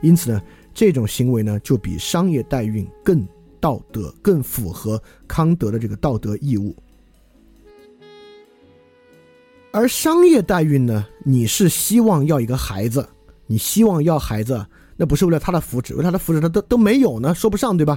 [0.00, 0.42] 因此呢，
[0.74, 3.26] 这种行为呢就比商业代孕更
[3.60, 6.74] 道德、更符合康德的这个道德义务。
[9.72, 13.08] 而商业代孕呢，你是希望要一个孩子，
[13.46, 14.66] 你希望要孩子，
[14.96, 17.96] 那不是为了他的福祉，为他的福祉他都都没有呢，说不上对吧？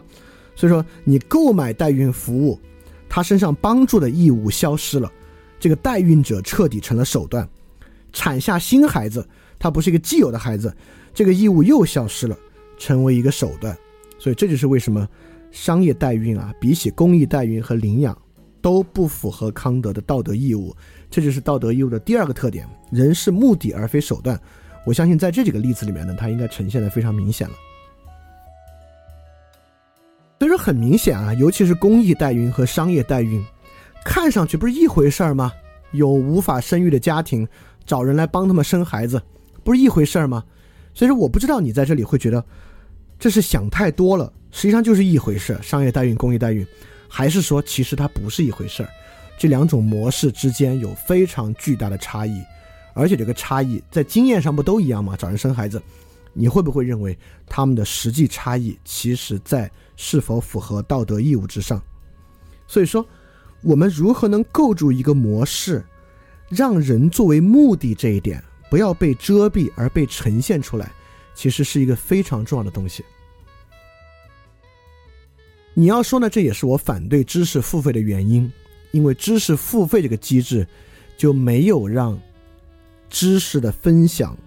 [0.56, 2.60] 所以说，你购买代孕服务，
[3.10, 5.12] 他身上帮助的义务消失了，
[5.60, 7.50] 这个代孕者彻底成了手段。
[8.14, 9.28] 产下新孩子，
[9.60, 10.74] 他不是一个既有的孩子，
[11.14, 12.38] 这个义务又消失了，
[12.78, 13.76] 成为一个手段。
[14.18, 15.06] 所以这就是为什么
[15.52, 18.18] 商业代孕啊，比起公益代孕和领养，
[18.62, 20.74] 都不符合康德的道德义务。
[21.10, 24.40] 这就是道德义务的第二个特点：人是目的而非手段。
[24.86, 27.56] 我相信在这几个例子里面呢，它应该呈现的非常明显了。
[30.40, 33.44] 所以说很明显啊，尤其是公益代孕和商业代孕，
[34.04, 35.52] 看上去不是一回事儿吗？
[35.92, 37.48] 有无法生育的家庭。
[37.86, 39.22] 找人来帮他们生孩子，
[39.64, 40.44] 不是一回事儿吗？
[40.94, 42.44] 所以说，我不知道你在这里会觉得
[43.18, 45.58] 这是想太多了，实际上就是一回事。
[45.62, 46.66] 商业代孕、公益代孕，
[47.08, 48.90] 还是说其实它不是一回事儿？
[49.38, 52.42] 这两种模式之间有非常巨大的差异，
[52.94, 55.16] 而且这个差异在经验上不都一样吗？
[55.18, 55.82] 找人生孩子，
[56.34, 57.18] 你会不会认为
[57.48, 61.82] 他们的实际差异，其实在是否符合道德义务之上？
[62.68, 63.04] 所以说，
[63.62, 65.84] 我们如何能构筑一个模式？
[66.56, 70.92] 让人作为目的这一点不要被遮蔽而被呈现出来，
[71.34, 73.04] 其实是一个非常重要的东西。
[75.74, 78.52] 你要说呢，这也是我反对知识付费的原因，
[78.92, 80.68] 因为知识付费这个机制
[81.18, 82.20] 就没有让
[83.10, 84.38] 知识的分享，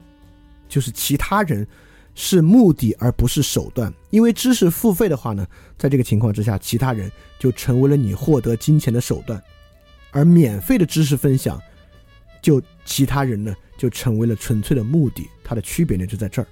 [0.68, 1.66] 就是其他人
[2.14, 3.92] 是目的而不是手段。
[4.10, 5.44] 因为知识付费的话呢，
[5.76, 9.42] 在这个情况之下，其他人就成为了你获得金钱的手段，
[10.12, 11.60] 而免费的知识分享。
[12.46, 16.46] 就其他人呢，就成为了纯粹的目的，它的区别呢就在这儿。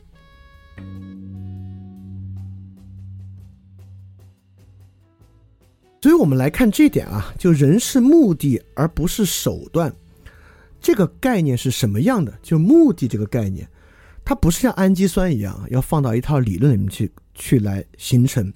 [6.02, 9.94] 所以，我们来看这点啊，就人是目的而不是手段，
[10.80, 12.37] 这个概念是什么样的？
[12.42, 13.64] 就目的这个概念，
[14.24, 18.52] 它不是像氨基酸一样要放到一套理论里面去去来形成，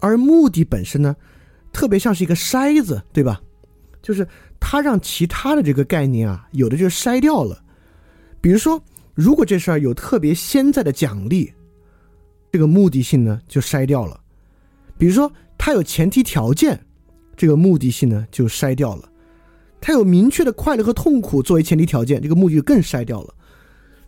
[0.00, 1.14] 而目的本身呢，
[1.72, 3.40] 特别像是一个筛子，对吧？
[4.02, 4.26] 就是
[4.60, 7.62] 它让其他的这个概念啊，有的就筛掉了。
[8.40, 8.82] 比如说，
[9.14, 11.52] 如果这事儿有特别现在的奖励，
[12.52, 14.18] 这个目的性呢就筛掉了；
[14.96, 16.80] 比如说，它有前提条件，
[17.36, 19.02] 这个目的性呢就筛掉了；
[19.80, 23.34] 它有明确的快乐和痛苦作为前提条件，这个目的就更筛掉了。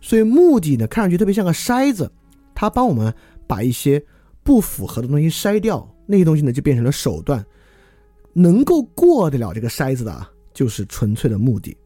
[0.01, 2.11] 所以，目的呢看上去特别像个筛子，
[2.55, 3.13] 它帮我们
[3.47, 4.03] 把一些
[4.43, 7.45] 不符合的东西筛掉，那些东西呢就变成了手段。
[8.33, 11.77] 能够过得了这个筛子的，就是纯粹的目的。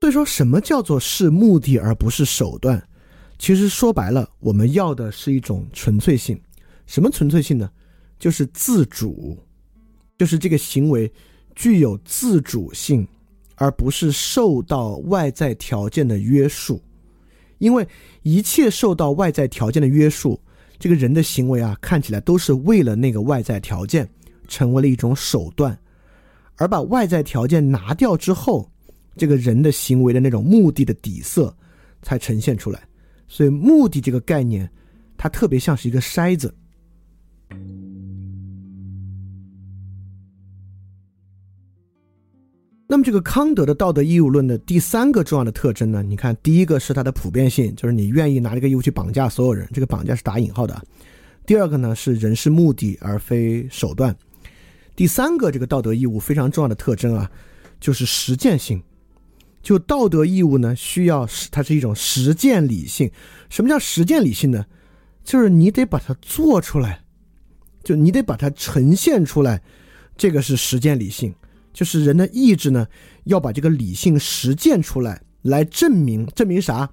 [0.00, 2.82] 所以说什么叫做是目的而不是手段？
[3.38, 6.38] 其实说白了，我们要的是一种纯粹性。
[6.86, 7.70] 什么纯粹性呢？
[8.18, 9.38] 就是自主，
[10.18, 11.10] 就是这个行为
[11.54, 13.06] 具有自主性，
[13.54, 16.82] 而不是受到外在条件的约束。
[17.58, 17.86] 因为
[18.22, 20.38] 一切受到外在条件的约束。
[20.78, 24.08] 这个人的行为啊，看起来都是为了那个外在条件，
[24.48, 25.78] 成为了一种手段，
[26.56, 28.70] 而把外在条件拿掉之后，
[29.16, 31.56] 这个人的行为的那种目的的底色
[32.02, 32.82] 才呈现出来。
[33.26, 34.70] 所以，目的这个概念，
[35.16, 36.54] 它特别像是一个筛子。
[42.86, 46.02] 那么，这个康德的道德义务论的第三个重要的特征呢？
[46.02, 50.80] 你看，第一个是它的普遍性，就是你愿意拿这个义务去绑架所有人，这个绑架是打引号的。
[51.46, 54.14] 第二个呢是人是目的而非手段。
[54.94, 57.30] 第三个这个道德义务非常重要的特征啊，
[57.80, 58.82] 就是实践性。
[59.62, 63.10] 就道德义务呢，需要是它是一种实践理性。
[63.48, 64.66] 什么叫实践理性呢？
[65.24, 67.02] 就是你得把它做出来，
[67.82, 69.62] 就你得把它呈现出来，
[70.18, 71.34] 这个是实践理性。
[71.74, 72.86] 就是人的意志呢，
[73.24, 76.88] 要把这个理性实践出来，来证明证明啥？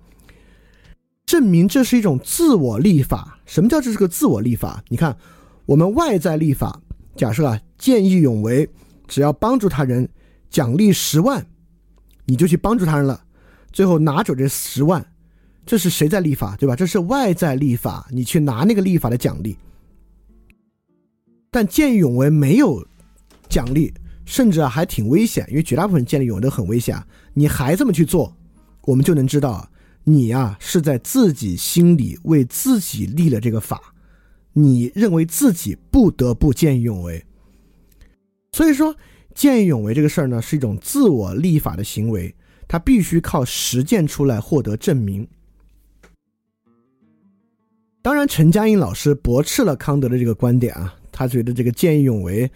[1.26, 3.40] 证明这是一种自我立法。
[3.46, 4.84] 什么叫这是个自我立法？
[4.90, 5.16] 你看，
[5.66, 6.82] 我们外在立法，
[7.16, 8.68] 假设啊，见义勇为，
[9.08, 10.10] 只要帮助他人，
[10.50, 11.46] 奖励十万，
[12.26, 13.24] 你就去帮助他人了，
[13.72, 15.06] 最后拿走这十万，
[15.66, 16.58] 这是谁在立法？
[16.58, 16.76] 对吧？
[16.76, 19.56] 这是外在立法，你去拿那个立法的奖励。
[21.52, 22.86] 但见义勇为没有
[23.48, 23.94] 奖励。
[24.32, 26.98] 甚至啊，还挺危险，因为绝大部分建立勇为都很危险。
[27.34, 28.34] 你还这么去做，
[28.84, 29.70] 我们就能知道，
[30.06, 33.94] 你呀是在自己心里为自己立了这个法，
[34.54, 37.22] 你认为自己不得不见义勇为。
[38.54, 38.96] 所以说，
[39.36, 42.34] 见义勇为这个事儿呢，是一种自我立法的行为，
[42.70, 45.28] 它必须靠实践出来获得证明。
[48.02, 52.50] 当然，陈嘉映老师驳斥了康德的这个观点啊，他觉得这个见义勇为。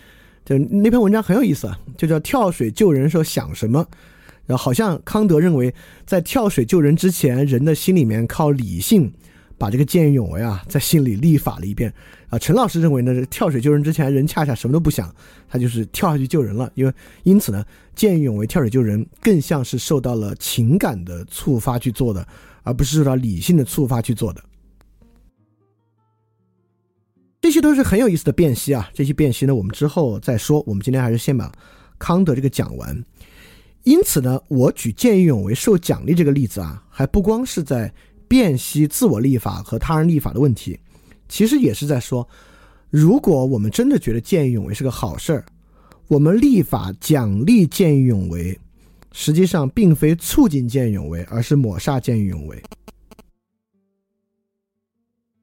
[0.45, 3.83] 就那篇文章很有意思啊，就叫跳水救人时候想什么，
[4.45, 5.73] 然后好像康德认为，
[6.05, 9.11] 在跳水救人之前，人的心里面靠理性
[9.57, 11.91] 把这个见义勇为啊，在心里立法了一遍
[12.29, 12.37] 啊。
[12.37, 15.11] 陈老师认为呢，跳水救人之前，人恰恰什么都不想，
[15.49, 17.65] 他就是跳下去救人了，因为因此呢，
[17.95, 22.27] 见义勇为跳水救人更像是受到了情感的触发去做的，
[22.61, 24.43] 而不是受到理性的触发去做的。
[27.45, 28.89] 这些都是很有意思的辨析啊！
[28.91, 30.63] 这些辨析呢，我们之后再说。
[30.65, 31.51] 我们今天还是先把
[31.99, 33.05] 康德这个讲完。
[33.83, 37.93] 因此呢，我举见义勇为受奖励这个例子啊，还不光是在
[38.27, 40.79] 辨析自我立法和他人立法的问题，
[41.29, 42.27] 其实也是在说，
[42.89, 45.45] 如果我们真的觉得见义勇为是个好事儿，
[46.07, 48.59] 我们立法奖励见义勇为，
[49.11, 52.59] 实际上并非促进见义勇为，而是抹杀见义勇为。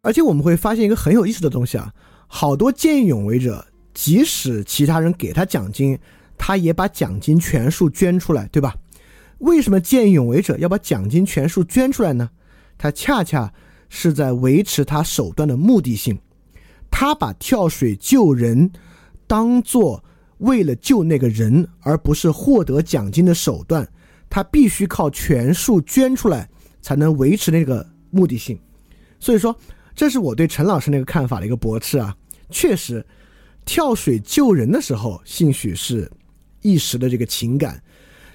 [0.05, 1.95] 而且我们会发现一个很有意思的东西啊，
[2.27, 5.97] 好多见义勇为者，即使其他人给他奖金，
[6.37, 8.75] 他也把奖金全数捐出来，对吧？
[9.39, 12.29] 为什么见义勇为者要把奖金全数捐出来呢？
[12.77, 13.53] 他恰恰
[13.89, 16.19] 是在维持他手段的目的性，
[16.91, 18.73] 他把跳水救人
[19.29, 20.03] 当做
[20.39, 23.89] 为了救那个人，而不是获得奖金的手段，
[24.29, 26.51] 他必须靠全数捐出来
[26.81, 28.59] 才能维持那个目的性，
[29.21, 29.57] 所以说。
[29.95, 32.17] 这是我对陈老师那个看法的一个驳斥啊！
[32.51, 33.05] 确实，
[33.65, 36.11] 跳水救人的时候，兴许是
[36.61, 37.83] 一时的这个情感，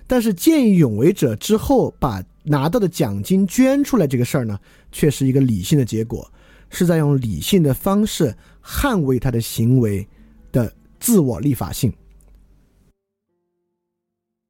[0.06, 4.58] 但是见义勇为者之后把拿到的奖金捐出来这个事儿呢，
[4.92, 6.32] 却是一个理性的结果，
[6.70, 10.08] 是在用理性的方式捍卫他的行为
[10.52, 11.94] 的自我立法性。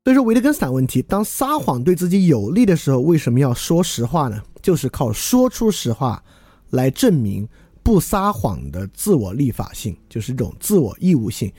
[0.05, 4.41] 所以说，维特根斯坦问题：当撒谎对自己有利的时候，为什么要说实话呢？
[4.61, 6.23] 就是靠说出实话。
[6.69, 7.47] 来证明
[7.81, 11.51] 不撒谎的自我立法性，就是这种自我义务性，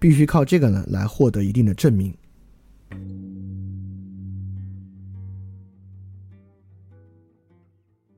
[0.00, 2.14] 必须靠这个呢来获得一定的证明。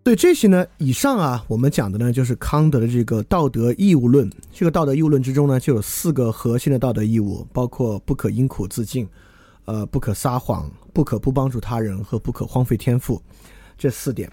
[0.03, 4.31] 对这些呢，以上啊，我们讲的呢，就是康德的这个道德义务论。
[4.51, 9.07] 这个道德义务论之中呢，就有四个核心的道德义务，包括不可因苦自尽，
[9.67, 13.21] 呃，不可撒谎，不可不帮助他人和不可荒废天赋
[13.77, 14.33] 这四点。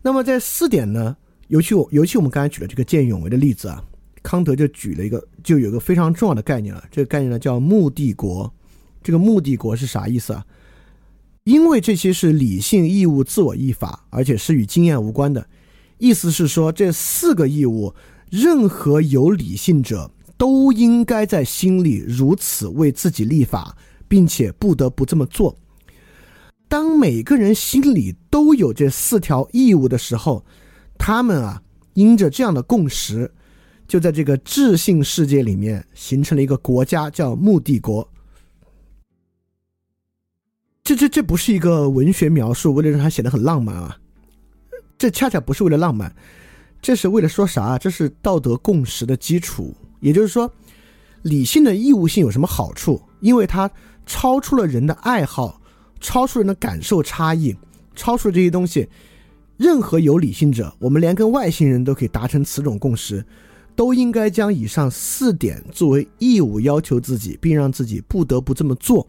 [0.00, 1.16] 那么在四点呢，
[1.48, 3.82] 尤其我尤其我们刚才举了这个见义勇为的例子啊，
[4.22, 6.82] 康德就举了一个，就有个非常重要的概念了。
[6.90, 8.52] 这个概念呢叫目的国。
[9.02, 10.44] 这个目的国是啥意思啊？
[11.44, 15.46] 因为这些是理性义务、自我义法，而且是与经验无关的。
[15.98, 17.94] 意思是说，这四个义务，
[18.30, 23.76] 任何有理性者都应该在心里如此为自己立法，
[24.08, 25.54] 并且不得不这么做。
[26.66, 30.44] 当每个人心里都有这四条义务的时候，
[30.98, 31.62] 他们啊，
[31.94, 33.30] 因着这样的共识，
[33.86, 38.08] 就在这个智性世界里面形成了一个国家，叫目的国。
[40.82, 43.98] 这这这不是一个文学描述，为了让它显得很浪漫啊！
[44.98, 46.14] 这恰恰不是为了浪漫，
[46.82, 47.78] 这是为了说啥？
[47.78, 49.74] 这是道德共识的基础。
[50.00, 50.52] 也就是说，
[51.22, 53.00] 理性的义务性有什么好处？
[53.20, 53.70] 因为它
[54.04, 55.58] 超出了人的爱好，
[56.00, 57.56] 超出人的感受差异，
[57.94, 58.86] 超出了这些东西。
[59.56, 63.24] 任何有理性者，我们连跟外星人都可以达成此种共识，
[63.76, 69.06] 都应该将以上四点作为义务要求自己，并让自己不得不这么做。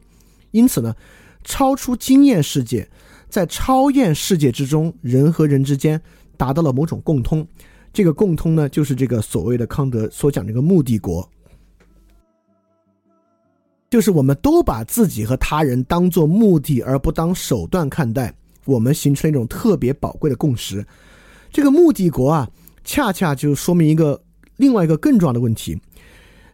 [0.51, 0.95] 因此呢？
[1.43, 2.89] 超出经验世界，
[3.29, 6.01] 在超验世界之中，人和人之间
[6.37, 7.47] 达到了某种共通。
[7.93, 11.29] 这个共通呢，就是这个所谓的康德所讲这个目的国，
[13.91, 18.33] 就是我们都把自己和他人当做目的而不当手段看待，
[18.65, 20.85] 我们形成一种特别宝贵的共识。
[21.51, 22.49] 这个目的国啊，
[22.83, 24.21] 恰恰就说明一个
[24.57, 25.79] 另外一个更重要的问题：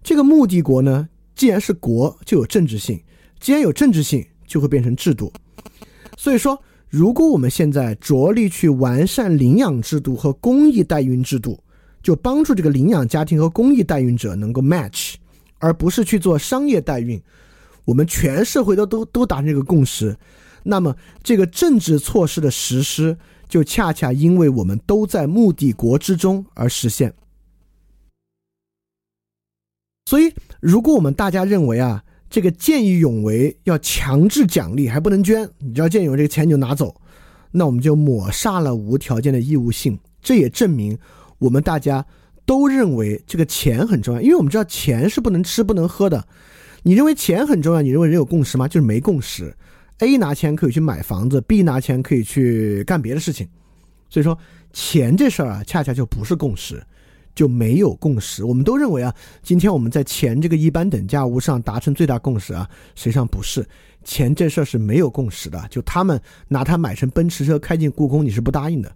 [0.04, 3.02] 这个目的国呢，既然是国，就有政治性，
[3.40, 4.26] 既然有政治性。
[4.52, 5.32] 就会变成制度，
[6.18, 11.58] 所以说，如果我们现在着力去完善领养制度和公益代孕制度，
[12.04, 15.14] 就帮助这个领养家庭和公益代孕者能够 match，
[15.60, 17.18] 而不是去做商业代孕，
[17.86, 20.18] 我们全社会都都都达成这个共识，
[20.64, 27.14] 那么这个政治措施的实施就恰恰因为我们都在目的国之中而实现。
[30.06, 32.04] 所以，如果我们大家认为啊。
[32.34, 35.46] 这个见义勇为要强制奖励，还不能捐。
[35.58, 36.96] 你只要见义勇为，这个钱就拿走，
[37.52, 40.00] 那我们就抹杀了无条件的义务性。
[40.22, 40.98] 这也证明
[41.40, 42.06] 我们大家
[42.46, 46.26] 都认为这个钱很重要，因为我们知道钱是不能吃不能喝的。
[46.84, 47.82] 你认为钱很重要？
[47.82, 48.66] 你认为人有共识吗？
[48.66, 49.54] 就是没共识。
[50.02, 53.48] A 拿钱可以去买房子，B 拿钱可以去干别的事情。
[54.10, 54.38] 所以说，
[54.74, 56.84] 钱这事儿啊，恰恰就不是共识。
[57.34, 58.44] 就没有共识。
[58.44, 63.66] 我们都认为啊，今天我们在钱这个一般等价物上达成最大共识啊，实际上不是。
[64.04, 65.66] 钱这事儿是没有共识的。
[65.70, 68.94] 就他们拿它买成奔驰车开进故宫，你是不答应的。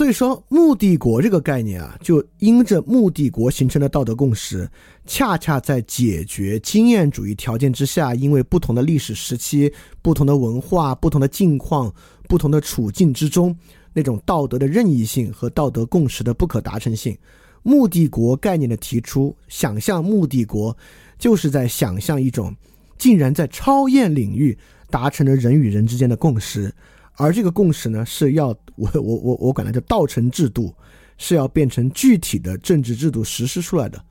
[0.00, 4.66] 所以说，目的国这个概念啊，就因着目的国形成的道德共识，
[5.04, 9.70] 恰恰在解决经验主义条件之下，因为不同的历史时期、
[10.00, 11.92] 不同的文化、不同的境况、
[12.30, 13.54] 不同的处境之中。
[13.92, 17.14] 那种道德的任意性和道德共识的不可达成性，
[17.62, 20.74] 目的国概念的提出，想象目的国，
[21.18, 22.56] 就是在想象一种
[22.96, 24.56] 竟然在超验领域
[24.88, 26.74] 达成了人与人之间的共识，
[27.20, 30.74] 而这个共识呢，是要我我我我管它叫道成制度，
[31.18, 34.02] 是要变成具体的政治制度实施出来的。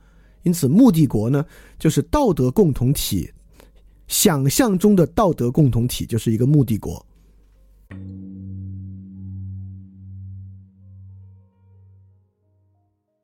[0.44, 1.44] 因此，目的国呢，
[1.76, 3.28] 就是道德共同体，
[4.06, 7.04] 想象中的道德共同体就是一个目的国。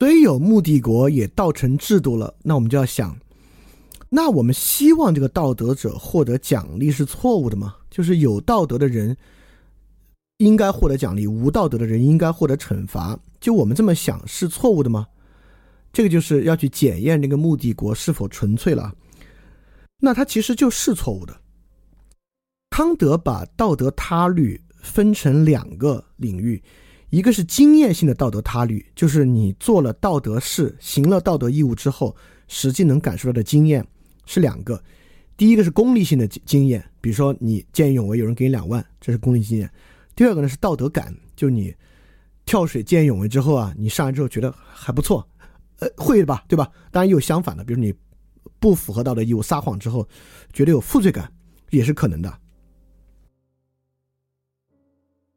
[0.00, 3.16] 所以有目的国也道成制度了，那我们就要想，
[4.10, 7.76] 那我们希望这个道德者获得奖励是错误的吗？
[7.88, 9.16] 就是有道德的人
[10.38, 13.18] 应该获得奖励，无道德的人应该获得惩罚。
[13.40, 15.06] 就我们这么想是错误的吗？
[15.92, 18.94] 这个就是要去检验这个目的国是否纯粹了。
[19.98, 21.34] 那它其实就是错误的。
[22.68, 26.62] 康德把道德他律分成两个领域。
[27.08, 32.14] 一个是经验性的道德他律，就是你做了道德事、行了道德义务之后，
[32.48, 33.86] 实际能感受到的经验
[34.26, 34.82] 是两个。
[35.36, 39.70] 第一个是功利性的经验，比如说你见义勇为，有人给你两万，这是功利经验。
[40.16, 41.72] 第二个呢是道德感，就你
[42.46, 45.28] 跳水见义勇为之后啊，你上来之后觉得还不错，
[45.78, 46.68] 呃，会的吧，对吧？
[46.90, 47.94] 当然也有相反的，比如你
[48.58, 50.08] 不符合道德义务撒谎之后，
[50.54, 51.30] 觉得有负罪感，
[51.70, 52.38] 也是可能的。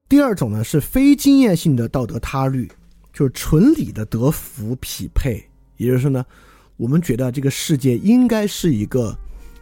[0.08, 2.68] 第二种呢是非经验性的道德他律，
[3.12, 5.44] 就是纯理的德福匹配。
[5.76, 6.26] 也就是说呢，
[6.78, 9.16] 我们觉得这个世界应该是一个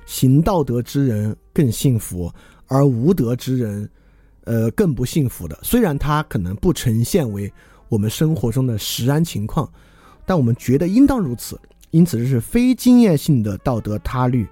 [0.05, 2.31] 行道德之人更幸福，
[2.67, 3.89] 而无德之人，
[4.47, 5.59] 呃更不幸福的。
[5.61, 7.51] 虽然它可能不呈现为
[7.89, 9.69] 我们生活中的实然情况，
[10.25, 11.59] 但我们觉得应当如此。
[11.91, 14.45] 因此，这是非经验性的道德他律，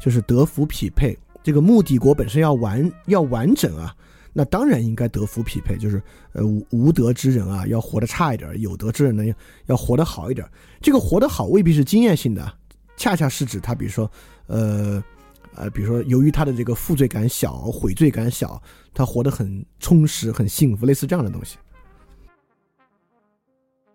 [0.00, 1.16] 就是德福匹配。
[1.42, 3.94] 这个目的国本身要完要完整啊，
[4.32, 9.24] 那当然应该德福匹配，就是呃无无德之人啊要活得差一点，有德之人呢
[9.66, 10.46] 要活得好一点。
[10.80, 12.52] 这个活得好未必是经验性的，
[12.96, 14.10] 恰恰是指他，比如说
[14.46, 15.02] 呃
[15.56, 18.60] 呃，比如说由于他的这个负罪感小、悔罪感小，
[18.92, 21.56] 他活得很充实、很幸福，类似这样的东西。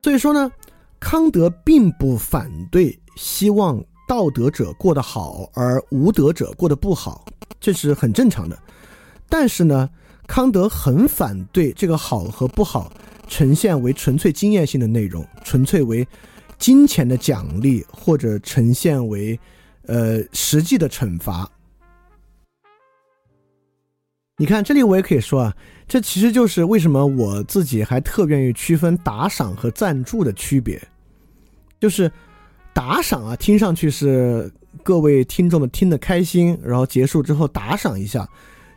[0.01, 0.51] 所以说呢，
[0.99, 3.83] 康德并不反对希望。
[4.07, 7.23] 道德者过得好，而无德者过得不好，
[7.59, 8.57] 这是很正常的。
[9.29, 9.87] 但是呢，
[10.25, 12.91] 康德很反对这个好和不好
[13.27, 16.07] 呈现为纯粹经验性的内容，纯粹为
[16.57, 19.39] 金钱的奖励，或者呈现为
[19.89, 21.49] 呃实际的惩罚。
[24.37, 30.81] 你看这里，我也可以说啊，这其实就是为什么我自己还特愿意区分打赏和赞助的区别，
[31.79, 32.09] 就是。
[32.71, 34.49] 打赏啊，听上去是
[34.83, 38.29] 各位听众们听得开心，然后结束之后打赏一下，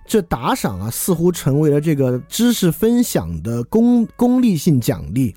[0.06, 5.32] 这打赏啊，似乎成为了这个知识分享的功功利性奖励。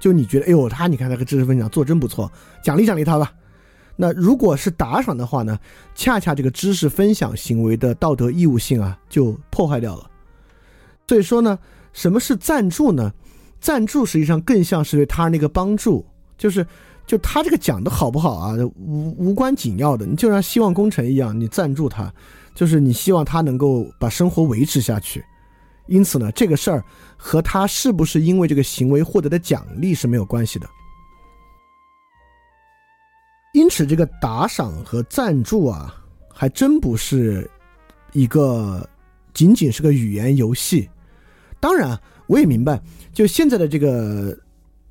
[0.00, 2.32] 就你觉得，哎呦，他你看那个知识分享做真不错，
[2.64, 3.32] 奖励奖励他吧。
[3.96, 5.58] 那如果是打赏的话呢，
[5.94, 10.10] 恰恰这个知识分享行为的道德义务性啊，就破坏掉了。
[11.06, 11.58] 所以说呢，
[11.92, 13.12] 什么是赞助呢？
[13.60, 16.04] 赞助实际上更像是对他人的一个帮助，
[16.36, 16.66] 就是。
[17.04, 20.06] 就他这个讲的好不好啊，无无关紧要的。
[20.06, 22.10] 你就像希望工程一样，你赞助他，
[22.54, 25.22] 就是你希望他能够把生活维持下去。
[25.88, 26.82] 因此呢，这个事儿
[27.16, 30.66] 和他是不是因为这个行为获得的奖励是没有关系的。
[33.52, 35.94] 因此，这个打赏和赞助啊，
[36.28, 37.48] 还真不是
[38.12, 38.88] 一个
[39.34, 40.88] 仅仅是个语言游戏。
[41.60, 42.82] 当然，我也明白，
[43.12, 44.36] 就现在的这个。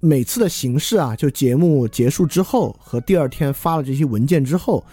[0.03, 4.83] 每次的形式啊，就节目结束之后和第二天发了这些文件之后，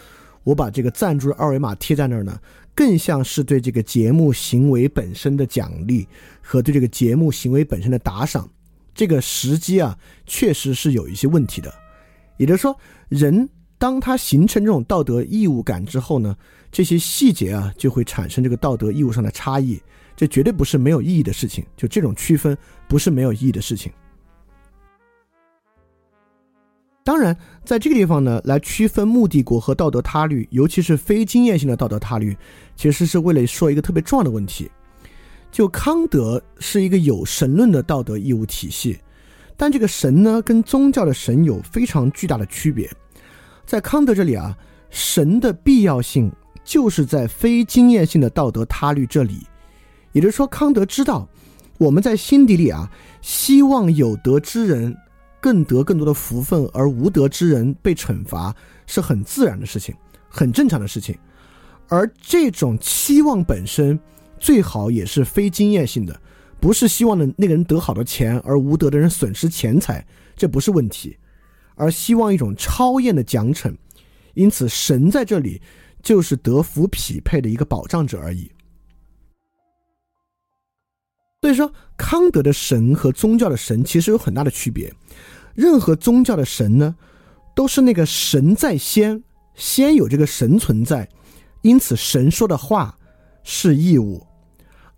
[0.44, 2.38] 我把这个赞助二维码贴在那儿呢，
[2.74, 6.06] 更像是对这个节目行为本身的奖励
[6.42, 8.46] 和对这个节目行为本身的打赏。
[8.94, 11.72] 这个时机啊，确实是有一些问题的。
[12.36, 13.48] 也就是说，人
[13.78, 16.36] 当他形成这种道德义务感之后呢，
[16.70, 19.80] 这些细节啊就会产生这个道德义务上的差异。
[20.16, 21.64] 这绝对不是没有意义的事情。
[21.76, 22.58] 就这种区分
[22.88, 23.92] 不是没有意义的事情。
[27.04, 32.36] 当然，在这个地方呢，来区分目的国和道德他律，尤其是非经验性的道德他律，
[32.74, 34.68] 其实是为了说一个特别重要的问题。
[35.50, 38.98] 就康德是一个有神论的道德义务体系，
[39.56, 42.90] 但这个神呢，跟宗教的神有非常巨大的区别。
[43.68, 44.56] 在康德这里啊，
[44.88, 46.32] 神的必要性
[46.64, 49.46] 就是在非经验性的道德他律这里，
[50.12, 51.28] 也就是说，康德知道
[51.76, 52.90] 我们在心底里啊，
[53.20, 54.96] 希望有德之人。
[55.40, 58.52] 更得更多的福分，而无德之人被惩罚
[58.88, 59.94] 是很自然的事情，
[60.28, 61.16] 很正常的事情。
[61.86, 63.96] 而这种期望本身，
[64.40, 66.20] 最好也是非经验性的，
[66.58, 70.04] 不是希望的那个人得好的钱，而无德的人损失钱财，
[70.34, 71.16] 这不是问题，
[71.78, 73.74] 而希望一种超验的奖惩。
[74.34, 75.62] 因此，神在这里
[76.02, 78.50] 就是德福匹配的一个保障者而已。
[81.40, 84.92] 所以说，康德的神和宗教的神其实有很大的区别。
[85.54, 86.94] 任何宗教的神呢，
[87.54, 89.22] 都是那个神在先，
[89.54, 91.08] 先有这个神存在，
[91.62, 92.96] 因此神说的话
[93.42, 94.24] 是义务。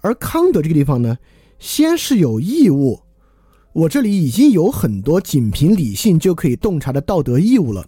[0.00, 1.16] 而康德这个地方呢，
[1.58, 3.00] 先是有义务，
[3.72, 7.86] 我这里已经有很多仅凭理性就可以洞察的道德义务了，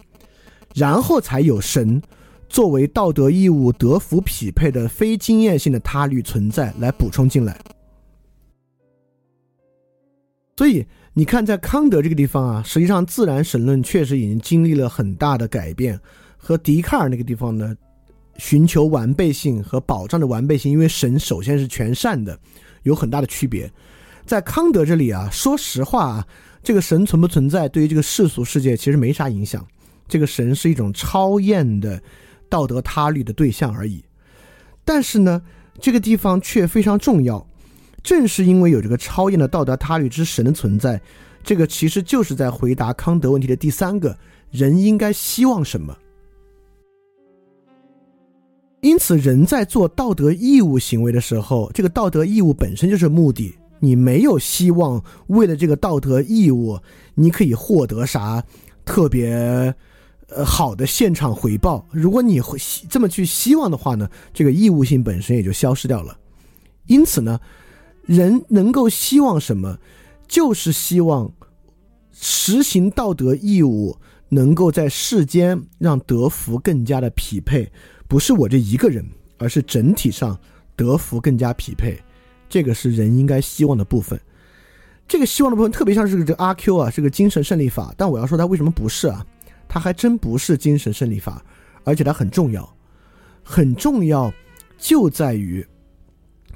[0.74, 2.00] 然后才有神
[2.48, 7.58] 作为道德义务德福匹配的非经验性的他律存在来补充进来。
[10.56, 15.98] 所以你看，在康德这个地方啊，实际上自然神论确实已经经历了很大的改变，
[16.36, 17.74] 和笛卡尔那个地方呢，
[18.36, 22.38] 寻求完备性和保障的完备性，因为神首先是全善的，
[22.84, 23.68] 有很大的区别。
[24.24, 26.26] 在康德这里啊，说实话啊，
[26.62, 29.66] 这个神存不存在，对于这个世俗世界其实没啥影响。
[30.08, 32.00] 这个神是一种超验的
[32.48, 34.04] 道德他律的对象而已。
[34.84, 35.40] 但是呢，
[35.80, 37.46] 这个地方却非常重要。
[38.02, 41.00] 正是因为有这个超验的道德他律之神的存在，
[41.44, 44.16] 这个其实就是在回答康德问题的第三个
[44.50, 45.96] 人应该希望什么。
[48.80, 53.54] 因此，人在做道德义务行为的时候，这个道德义务本身就是目的。
[53.82, 56.80] 你没有希望为了这个道德义务，
[57.14, 58.42] 你可以获得啥
[58.84, 59.74] 特别
[60.28, 61.86] 呃好的现场回报。
[61.90, 62.56] 如果你会
[62.88, 66.16] 这么去希望的话呢，这个义务性本身也就消失掉了。
[66.86, 67.38] 因此呢。
[68.04, 69.78] 人能够希望什么，
[70.26, 71.32] 就是希望
[72.10, 73.96] 实行道德义务，
[74.28, 77.70] 能够在世间让德福更加的匹配，
[78.08, 79.08] 不是我这一个人，
[79.38, 80.36] 而是整体上
[80.74, 81.96] 德福更加匹配，
[82.52, 84.20] 这个是人应该希望的部分。
[85.08, 89.24] 这个希望的部分特别像是这个阿 Q 啊，是个精神胜利法，但我要说它为什么不是啊？
[89.66, 91.42] 它还真不是精神胜利法，
[91.82, 92.76] 而且它很重要，
[93.42, 94.30] 很重要，
[94.76, 95.66] 就在于。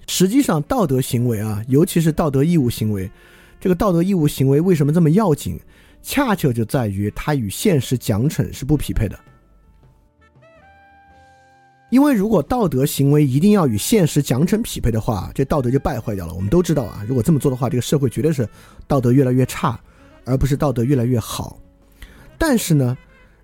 [0.07, 3.11] 实际上，道德行为啊，尤其是道德义务行为，
[3.59, 5.59] 这个道德义务行为为什么这么要紧？
[6.03, 9.19] 恰巧就在于它与现实奖惩是不匹配的。
[11.91, 16.35] 因为如果道德行为一定要与现实奖惩匹配的话，这道德就败坏掉了。
[16.35, 18.49] 我们都知道啊，如果这么做的话，这个社会绝对是
[18.89, 19.79] 道德越来越差，
[20.25, 21.59] 而不是道德越来越好。
[22.37, 22.97] 但是呢，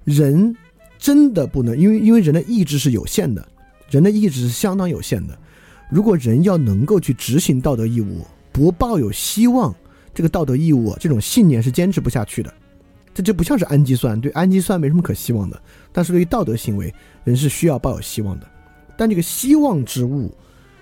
[0.05, 0.55] 人
[0.99, 3.47] 真的不能，因为因为人的意志是有限的，
[3.89, 5.39] 人的意志是相当有限的。
[5.89, 9.73] 如果人要能够去执行道德义务，不抱有希望，
[10.13, 12.53] 这个道德义务这种信念是坚持不下去的。
[13.15, 15.63] 这就不像是氨基酸，对氨基酸没什么可希望的。
[15.93, 16.93] 但是对于道德行为，
[17.25, 18.47] 人是需要抱有希望的。
[18.97, 20.35] 但这个希望之物，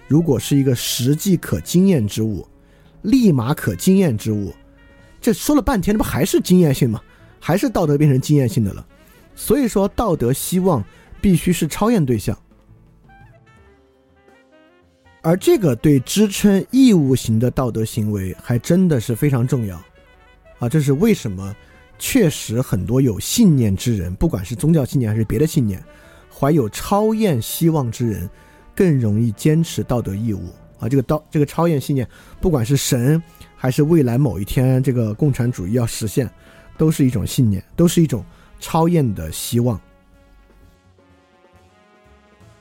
[0.07, 2.47] 如果是一个实际可经验之物，
[3.03, 4.53] 立马可经验之物，
[5.21, 7.01] 这说了半天，这不还是经验性吗？
[7.41, 8.87] 还是道德变成经验性的了？
[9.35, 10.85] 所以说，道德希望
[11.21, 12.37] 必须是超验对象。
[15.23, 19.83] 而这个对支撑义务型的道德行为还真的是非常重要，
[20.59, 21.55] 啊，这是为什么？
[22.01, 25.85] 确实，很多有信念之人，不管是宗教信念还是别的信念，
[26.35, 28.29] 怀有超验希望之人，
[28.75, 30.49] 更容易坚持道德义务
[30.79, 30.89] 啊。
[30.89, 32.09] 这个道，这个超验信念，
[32.41, 33.23] 不管是神
[33.55, 36.29] 还是未来某一天这个共产主义要实现，
[36.79, 38.25] 都是一种信念，都是一种
[38.59, 39.79] 超验的希望。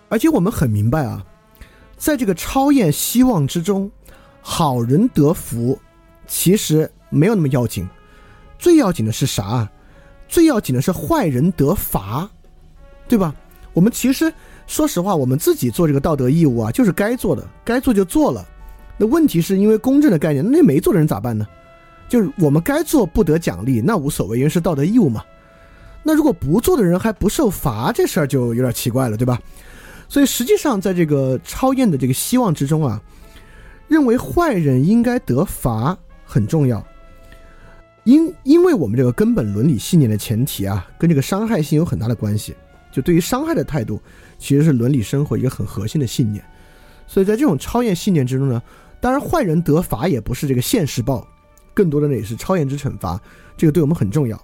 [0.10, 1.26] 而且我们很明白啊。
[1.96, 3.90] 在这个超验希望之中，
[4.42, 5.80] 好人得福，
[6.28, 7.88] 其实没有那么要紧。
[8.60, 9.68] 最要紧的是啥？
[10.28, 12.30] 最要紧的是坏人得罚，
[13.08, 13.34] 对吧？
[13.74, 14.32] 我们其实
[14.68, 18.46] 说实话，我们自己做这个道德义务啊，就是该做的，该做就做了。
[18.98, 21.48] 那问题是因为公正的概念，那没做的人咋办呢？
[22.08, 25.24] 就是我们该做不得奖励，那无所谓，因为是道德义务嘛。
[26.04, 29.40] 那如果不做的人还不受罚，这事儿就有点奇怪了，对吧？
[30.08, 33.02] 所以实际上，在这个超验的这个希望之中啊，
[33.88, 36.84] 认为坏人应该得罚很重要。
[38.10, 42.56] 因因为我们这个根本伦理信念的前提啊，跟这个伤害性有很大的关系。
[42.92, 44.02] 就对于伤害的态度，
[44.40, 46.44] 其实是伦理生活一个很核心的信念。
[47.06, 48.60] 所以在这种超验信念之中呢，
[49.00, 51.28] 当然坏人得罚也不是这个现实报，
[51.72, 53.22] 更多的呢也是超验之惩罚。
[53.56, 54.44] 这个对我们很重要。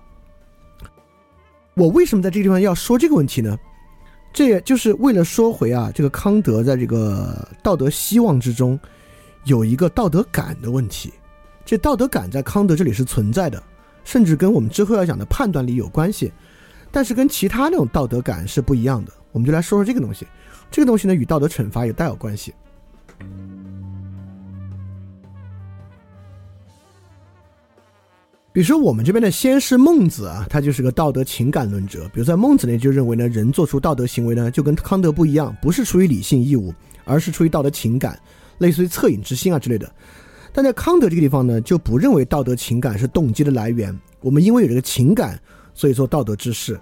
[1.73, 3.57] 我为什么在这个地方要说这个问题呢？
[4.31, 8.79] 这也就是为了说回啊，这个康德在这个道德希望之中，
[9.45, 11.11] 有一个道德感的问题。
[11.65, 13.61] 这道德感在康德这里是存在的，
[14.03, 16.31] 甚至跟我们之后要讲的判断力有关系，
[16.91, 19.11] 但是跟其他那种道德感是不一样的。
[19.31, 20.27] 我们就来说说这个东西。
[20.69, 22.53] 这个东西呢，与道德惩罚也带有关系。
[28.51, 32.07] 比如说，我们这边的先是孟子啊，他就是个道德情感论者。
[32.13, 38.17] 比如在孟子那就认为呢，人做出道德行为呢，就跟康德不一样，不是出于理性义务，而是出于道德情感，
[38.59, 39.91] 类似于恻隐之心啊之类的。
[40.55, 43.93] 但在康德这个地方呢，就不认为道德情感是动机的来源。
[44.21, 45.37] 我们因为有这个情感，
[45.73, 46.79] 所以做道德之事。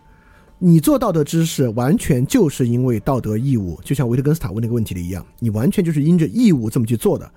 [0.60, 7.28] 你做道德之事，完全就是因为道德义务，就像维特根斯坦问那个问题的一样，你完全就是因着义务这么去做的。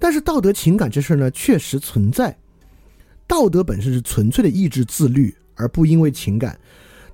[0.00, 2.36] 但是道德情感这事儿呢，确实存在。
[3.28, 6.58] 道德本身是纯粹的意志自律，而不因为情感。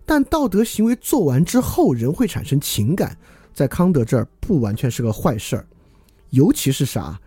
[0.07, 3.15] 但道德行为做完之后，人会产生情感，
[3.53, 5.67] 在康德这儿不完全是个坏事儿。
[6.31, 7.21] 尤其是啥？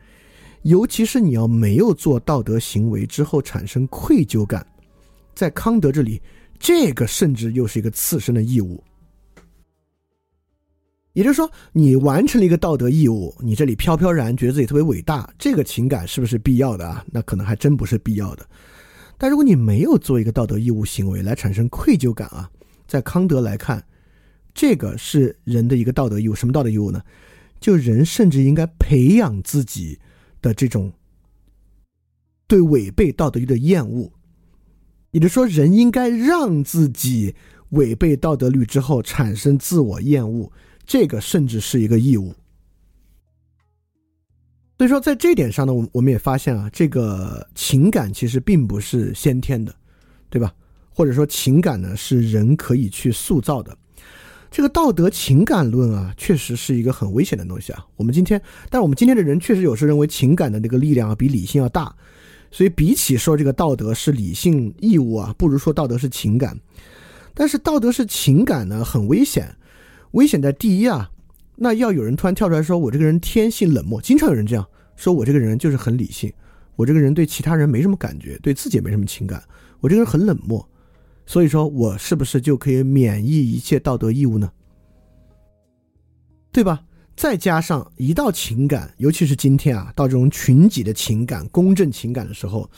[0.68, 4.68] 尤其是你要没有做道德行为之后产生愧疚感，
[5.34, 6.22] 在康德这里，
[6.60, 8.84] 这个甚至又是一个次生的义务。
[11.14, 17.02] 也就是说，你完成了一个道德义务，你这里飘飘然觉得自己特别伟大，这个情感是不是必要的啊？
[17.14, 18.46] 那可能还真不是必要的。
[19.18, 22.52] 但如果你没有做一个道德义务行为来产生愧疚感啊，
[22.86, 23.82] 在康德来看，
[24.54, 26.36] 这个是人的一个道德义务。
[26.36, 27.02] 什么道德义务呢？
[27.62, 29.98] 就人甚至应该培养自己
[30.48, 30.94] 的这种
[32.48, 34.10] 对违背道德律的厌恶，
[35.12, 37.36] 也就是说，人应该让自己
[37.72, 40.50] 违背道德律之后产生自我厌恶，
[40.86, 42.34] 这个甚至是一个义务。
[44.78, 49.76] 所以说，在这点上呢，我我们也发现啊，这个情感其实并不是先天的，
[50.30, 50.54] 对吧？
[50.90, 53.78] 或者说，情感呢是人可以去塑造的。
[54.58, 57.86] 这个道德情感论啊，确实是一个很危险的东西啊。
[57.96, 58.42] 我们今天，
[58.72, 61.96] 但我们今天的人确实有时认为情感的那个力量啊比理性要大，
[62.50, 66.60] 所以比起说这个道德是理性义务啊，不如说道德是情感。
[67.36, 69.56] 但是道德是情感呢，很危险。
[70.14, 71.12] 危险在第一啊，
[71.58, 76.34] 那要有人突然跳出来说我这个人天性冷漠，经常有人这样说我这个人就是很理性，
[76.76, 79.40] 我这个人对其他人没什么感觉，对自己也没什么情感，
[79.82, 80.68] 我这个人很冷漠。
[81.28, 84.52] 所以说我是不是就可以免疫一切道德义务呢？
[86.52, 86.82] 对吧？
[87.16, 92.70] 再加上一到情感，尤其是今天啊，到这种群体的情感、公正情感的时候，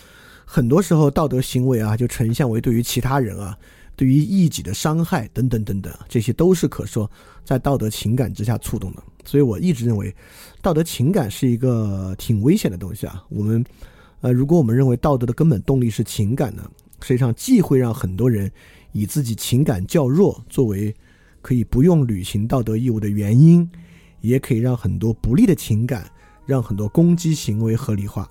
[0.46, 3.58] 很多时候道德行为啊，就呈现为对于其他人啊，
[3.96, 7.10] 对于异己的伤害等等等等，这些都是可说
[7.46, 9.04] 在道德情感之下触动的。
[9.26, 10.14] 所以我一直认为，
[10.62, 13.24] 道德情感是一个挺危险的东西啊。
[13.30, 13.64] 我们，
[14.22, 16.64] 呃，如果我们认为道德的根本动力是情感呢？
[17.02, 18.52] 实际上，既会让很多人
[18.92, 20.94] 以自己情感较弱作为
[21.42, 23.70] 可以不用履行道德义务的原因，
[24.22, 26.10] 也可以让很多不利的情感，
[26.46, 28.30] 让很多攻击行为合理化。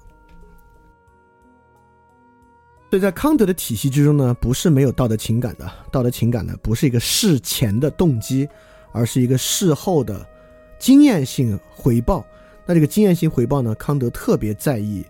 [2.90, 5.70] 所以在康德的体系之中呢，不是没有道德情感的。
[5.92, 8.48] 道德情感呢，不是一个事前的动机，
[8.92, 10.26] 而是一个事后的
[10.78, 12.24] 经验性回报。
[12.64, 15.04] 那这个经验性回报呢，康德特别在意。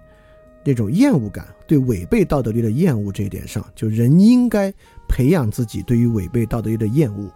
[0.69, 4.71] 那种厌恶感，对违背道德律的厌恶这一点上，就人应该
[5.09, 7.27] 培养自己对于违背道德律的厌恶，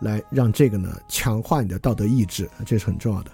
[0.00, 3.30] 来让这个呢强化你的道德意志，这是很重要的。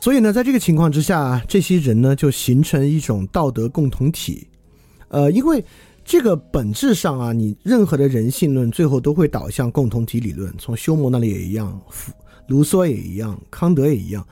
[0.00, 4.44] 所以呢，在这个情况之下，这些人呢就形成一种道德共同体。
[5.06, 5.64] 呃，因为
[6.04, 11.80] 这个本质上啊，你任何的人性论最后都会导向共同体理论，从休谟那里也一样。
[12.48, 14.26] 卢梭也一样，康德也一样，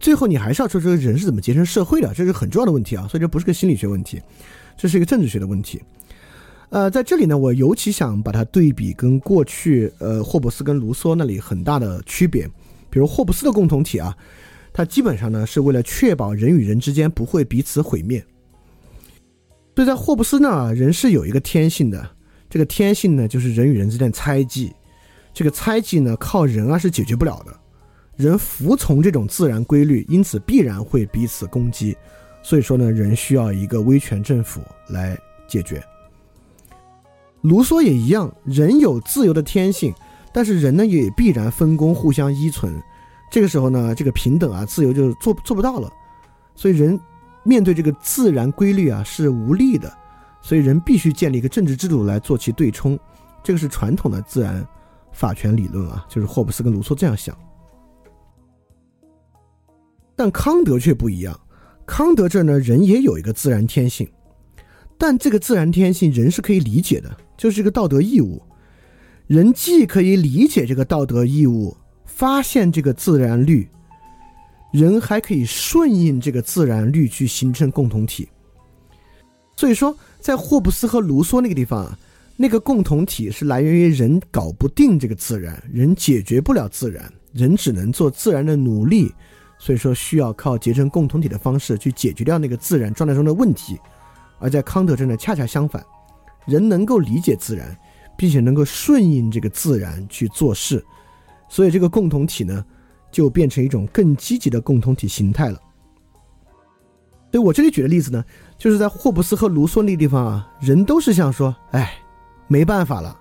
[0.00, 3.06] 最后你还是要说这个人是怎么结成社会的，这是很重要的问题啊。
[3.08, 4.20] 所以这不是个心理学问题，
[4.76, 5.82] 这是一个政治学的问题。
[6.70, 12.48] 呃，在这里呢，我尤其想把它对比跟过去呃霍布斯跟卢梭那里很大的区别。
[12.90, 14.16] 比如霍布斯的共同体啊，
[14.72, 18.24] 它基本上呢是为了确保人与人之间不会彼此毁灭。
[19.74, 22.10] 所以在霍布斯那，人是有一个天性的，
[22.50, 24.72] 这个天性呢就是人与人之间猜忌。
[25.32, 27.54] 这个猜忌呢，靠人啊是解决不了的，
[28.16, 31.96] 人服从这种自然规律，因此必然会彼此攻击。
[32.42, 35.16] 所以说呢，人需要一个威权政府来
[35.46, 35.82] 解决。
[37.42, 39.94] 卢梭也一样，人有自由的天性，
[40.32, 42.74] 但是人呢也必然分工，互相依存。
[43.30, 45.92] 这个时候呢，这个平等啊，自由就做做不到了。
[46.56, 46.98] 所以人
[47.44, 49.92] 面对这个自然规律啊是无力的，
[50.42, 52.98] 所以人必须建立一个政治制度来做其对冲。
[53.42, 54.66] 这个是传统的自然。
[55.18, 57.36] 法权理论啊，就是霍布斯跟卢梭这样想，
[60.14, 61.36] 但康德却不一样。
[61.84, 64.08] 康德这儿呢，人也有一个自然天性，
[64.96, 68.40] 但这个自然天性人是可以理解的，就是一个道德义务。
[69.26, 73.68] 人既可以理解这个道德义务，发现这个自然律，
[74.72, 78.28] 人还可以顺应这个自然律去形成共同体。
[79.56, 81.98] 所以说，在霍布斯和卢梭那个地方啊。
[82.40, 89.12] 那个共同体是来源于人搞不定这个自然，人解决不了自然，人只能做自然的努力，
[89.58, 93.76] 所以说需要靠结成共同体的方式去解决掉那个自然状态中的问题。
[94.38, 95.84] 而在康德这呢，恰恰相反，
[96.46, 97.76] 人能够理解自然，
[98.16, 100.80] 并且能够顺应这个自然去做事，
[101.48, 102.64] 所以这个共同体呢，
[103.10, 105.60] 就变成一种更积极的共同体形态了。
[107.32, 108.24] 所以我这里举的例子呢，
[108.56, 111.92] 就是在霍布斯和卢梭那地方啊，人都是想说，哎。
[112.48, 113.16] 没办法了，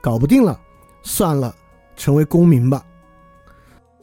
[0.00, 0.60] 搞不定了，
[1.02, 1.54] 算了，
[1.96, 2.84] 成为公民吧。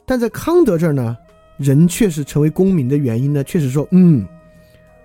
[0.04, 1.16] 但在康德这儿呢，
[1.58, 4.26] 人确实成为公民的原因呢，确实说，嗯，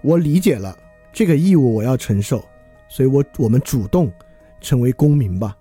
[0.01, 0.77] 我理解了
[1.11, 2.43] 这个义务我要承受，
[2.87, 4.11] 所以我我们主动
[4.61, 5.55] 成为公民吧。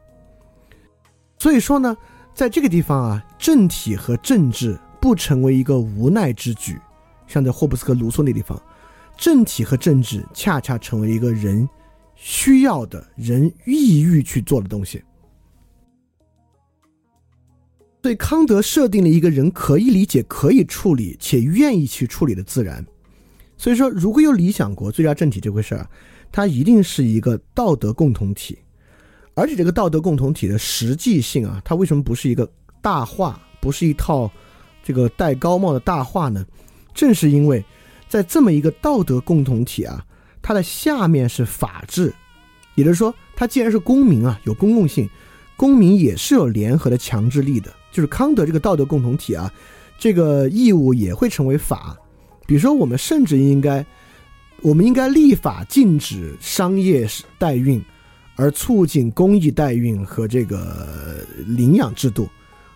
[1.39, 1.97] 所以说呢，
[2.33, 6.79] 在这个地方啊，政体和政治不成为一个无奈之举，
[7.27, 8.61] 像在霍布斯和卢梭那地方，
[9.17, 11.69] 政体和政治恰恰成为一个人。
[12.23, 15.03] 需要的人意欲去做的东西，
[18.03, 22.85] 所以康德设定了一个人可以理解、可以处理且愿意去处理的自然。
[23.57, 25.89] 所以说，如果有理想国、最佳政体这回事儿，
[26.31, 28.59] 它一定是一个道德共同体。
[29.35, 32.47] 而且，这个道德共同体的实际性啊，它为什么不是一个
[32.83, 34.31] 大话，不是一套
[34.85, 36.45] 这个戴高帽的大话呢？
[36.93, 37.65] 正是因为
[38.11, 40.05] 在这么一个道德共同体啊。
[40.43, 42.13] 它的下面是法治，
[42.75, 45.09] 也就是说，它既然是公民啊，有公共性，
[45.57, 47.73] 公民也是有联合的强制力的。
[47.93, 49.53] 就是康德这个道德共同体啊，
[49.99, 51.97] 这个义务也会成为法。
[52.47, 53.85] 比如说，我们甚至应该，
[54.63, 57.07] 我们应该立法禁止商业
[57.39, 57.83] 代孕，
[58.37, 62.29] 而促进公益代孕和这个领养制度。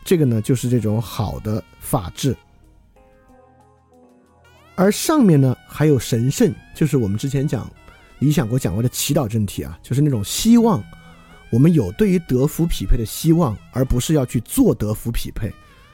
[0.05, 2.37] 这个呢，就是这种好的法治。
[4.77, 7.70] 而上面呢，还有神圣，就是我们之前讲
[8.18, 10.83] 理想国讲过的祈祷正体啊，就是那种希望
[11.51, 15.53] 我们有对于德福匹配的希望，而不是要去做德福匹配。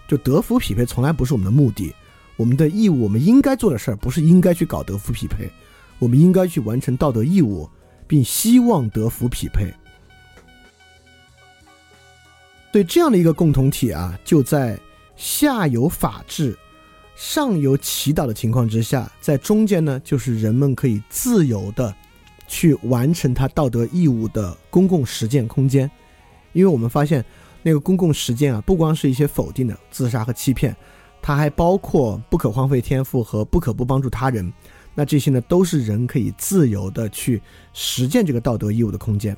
[0.09, 1.95] 就德福匹配从来不是我们的目的，
[2.37, 5.49] 我们的义务，我们应该做的事儿不是应该去搞德福匹配，
[5.99, 7.69] 我们应该去完成道德义务，
[8.07, 9.73] 并希望德福匹配。
[12.73, 14.79] 对这样的一个共同体啊，就在
[15.17, 16.57] 下有法治。
[17.21, 21.95] 上游祈祷的情况之下，在中间呢，就是人们可以自由的
[22.49, 25.89] 去完成他道德义务的公共实践空间。
[26.55, 27.23] 因为我们发现，
[27.63, 30.75] 那个公共实践啊，不光是一些否定的自杀和欺骗，
[31.21, 34.51] 它还包括不可荒废天赋和不可不帮助他人。
[34.95, 37.43] 那这些呢，都是人可以自由的去
[37.75, 39.37] 实践这个道德义务的空间。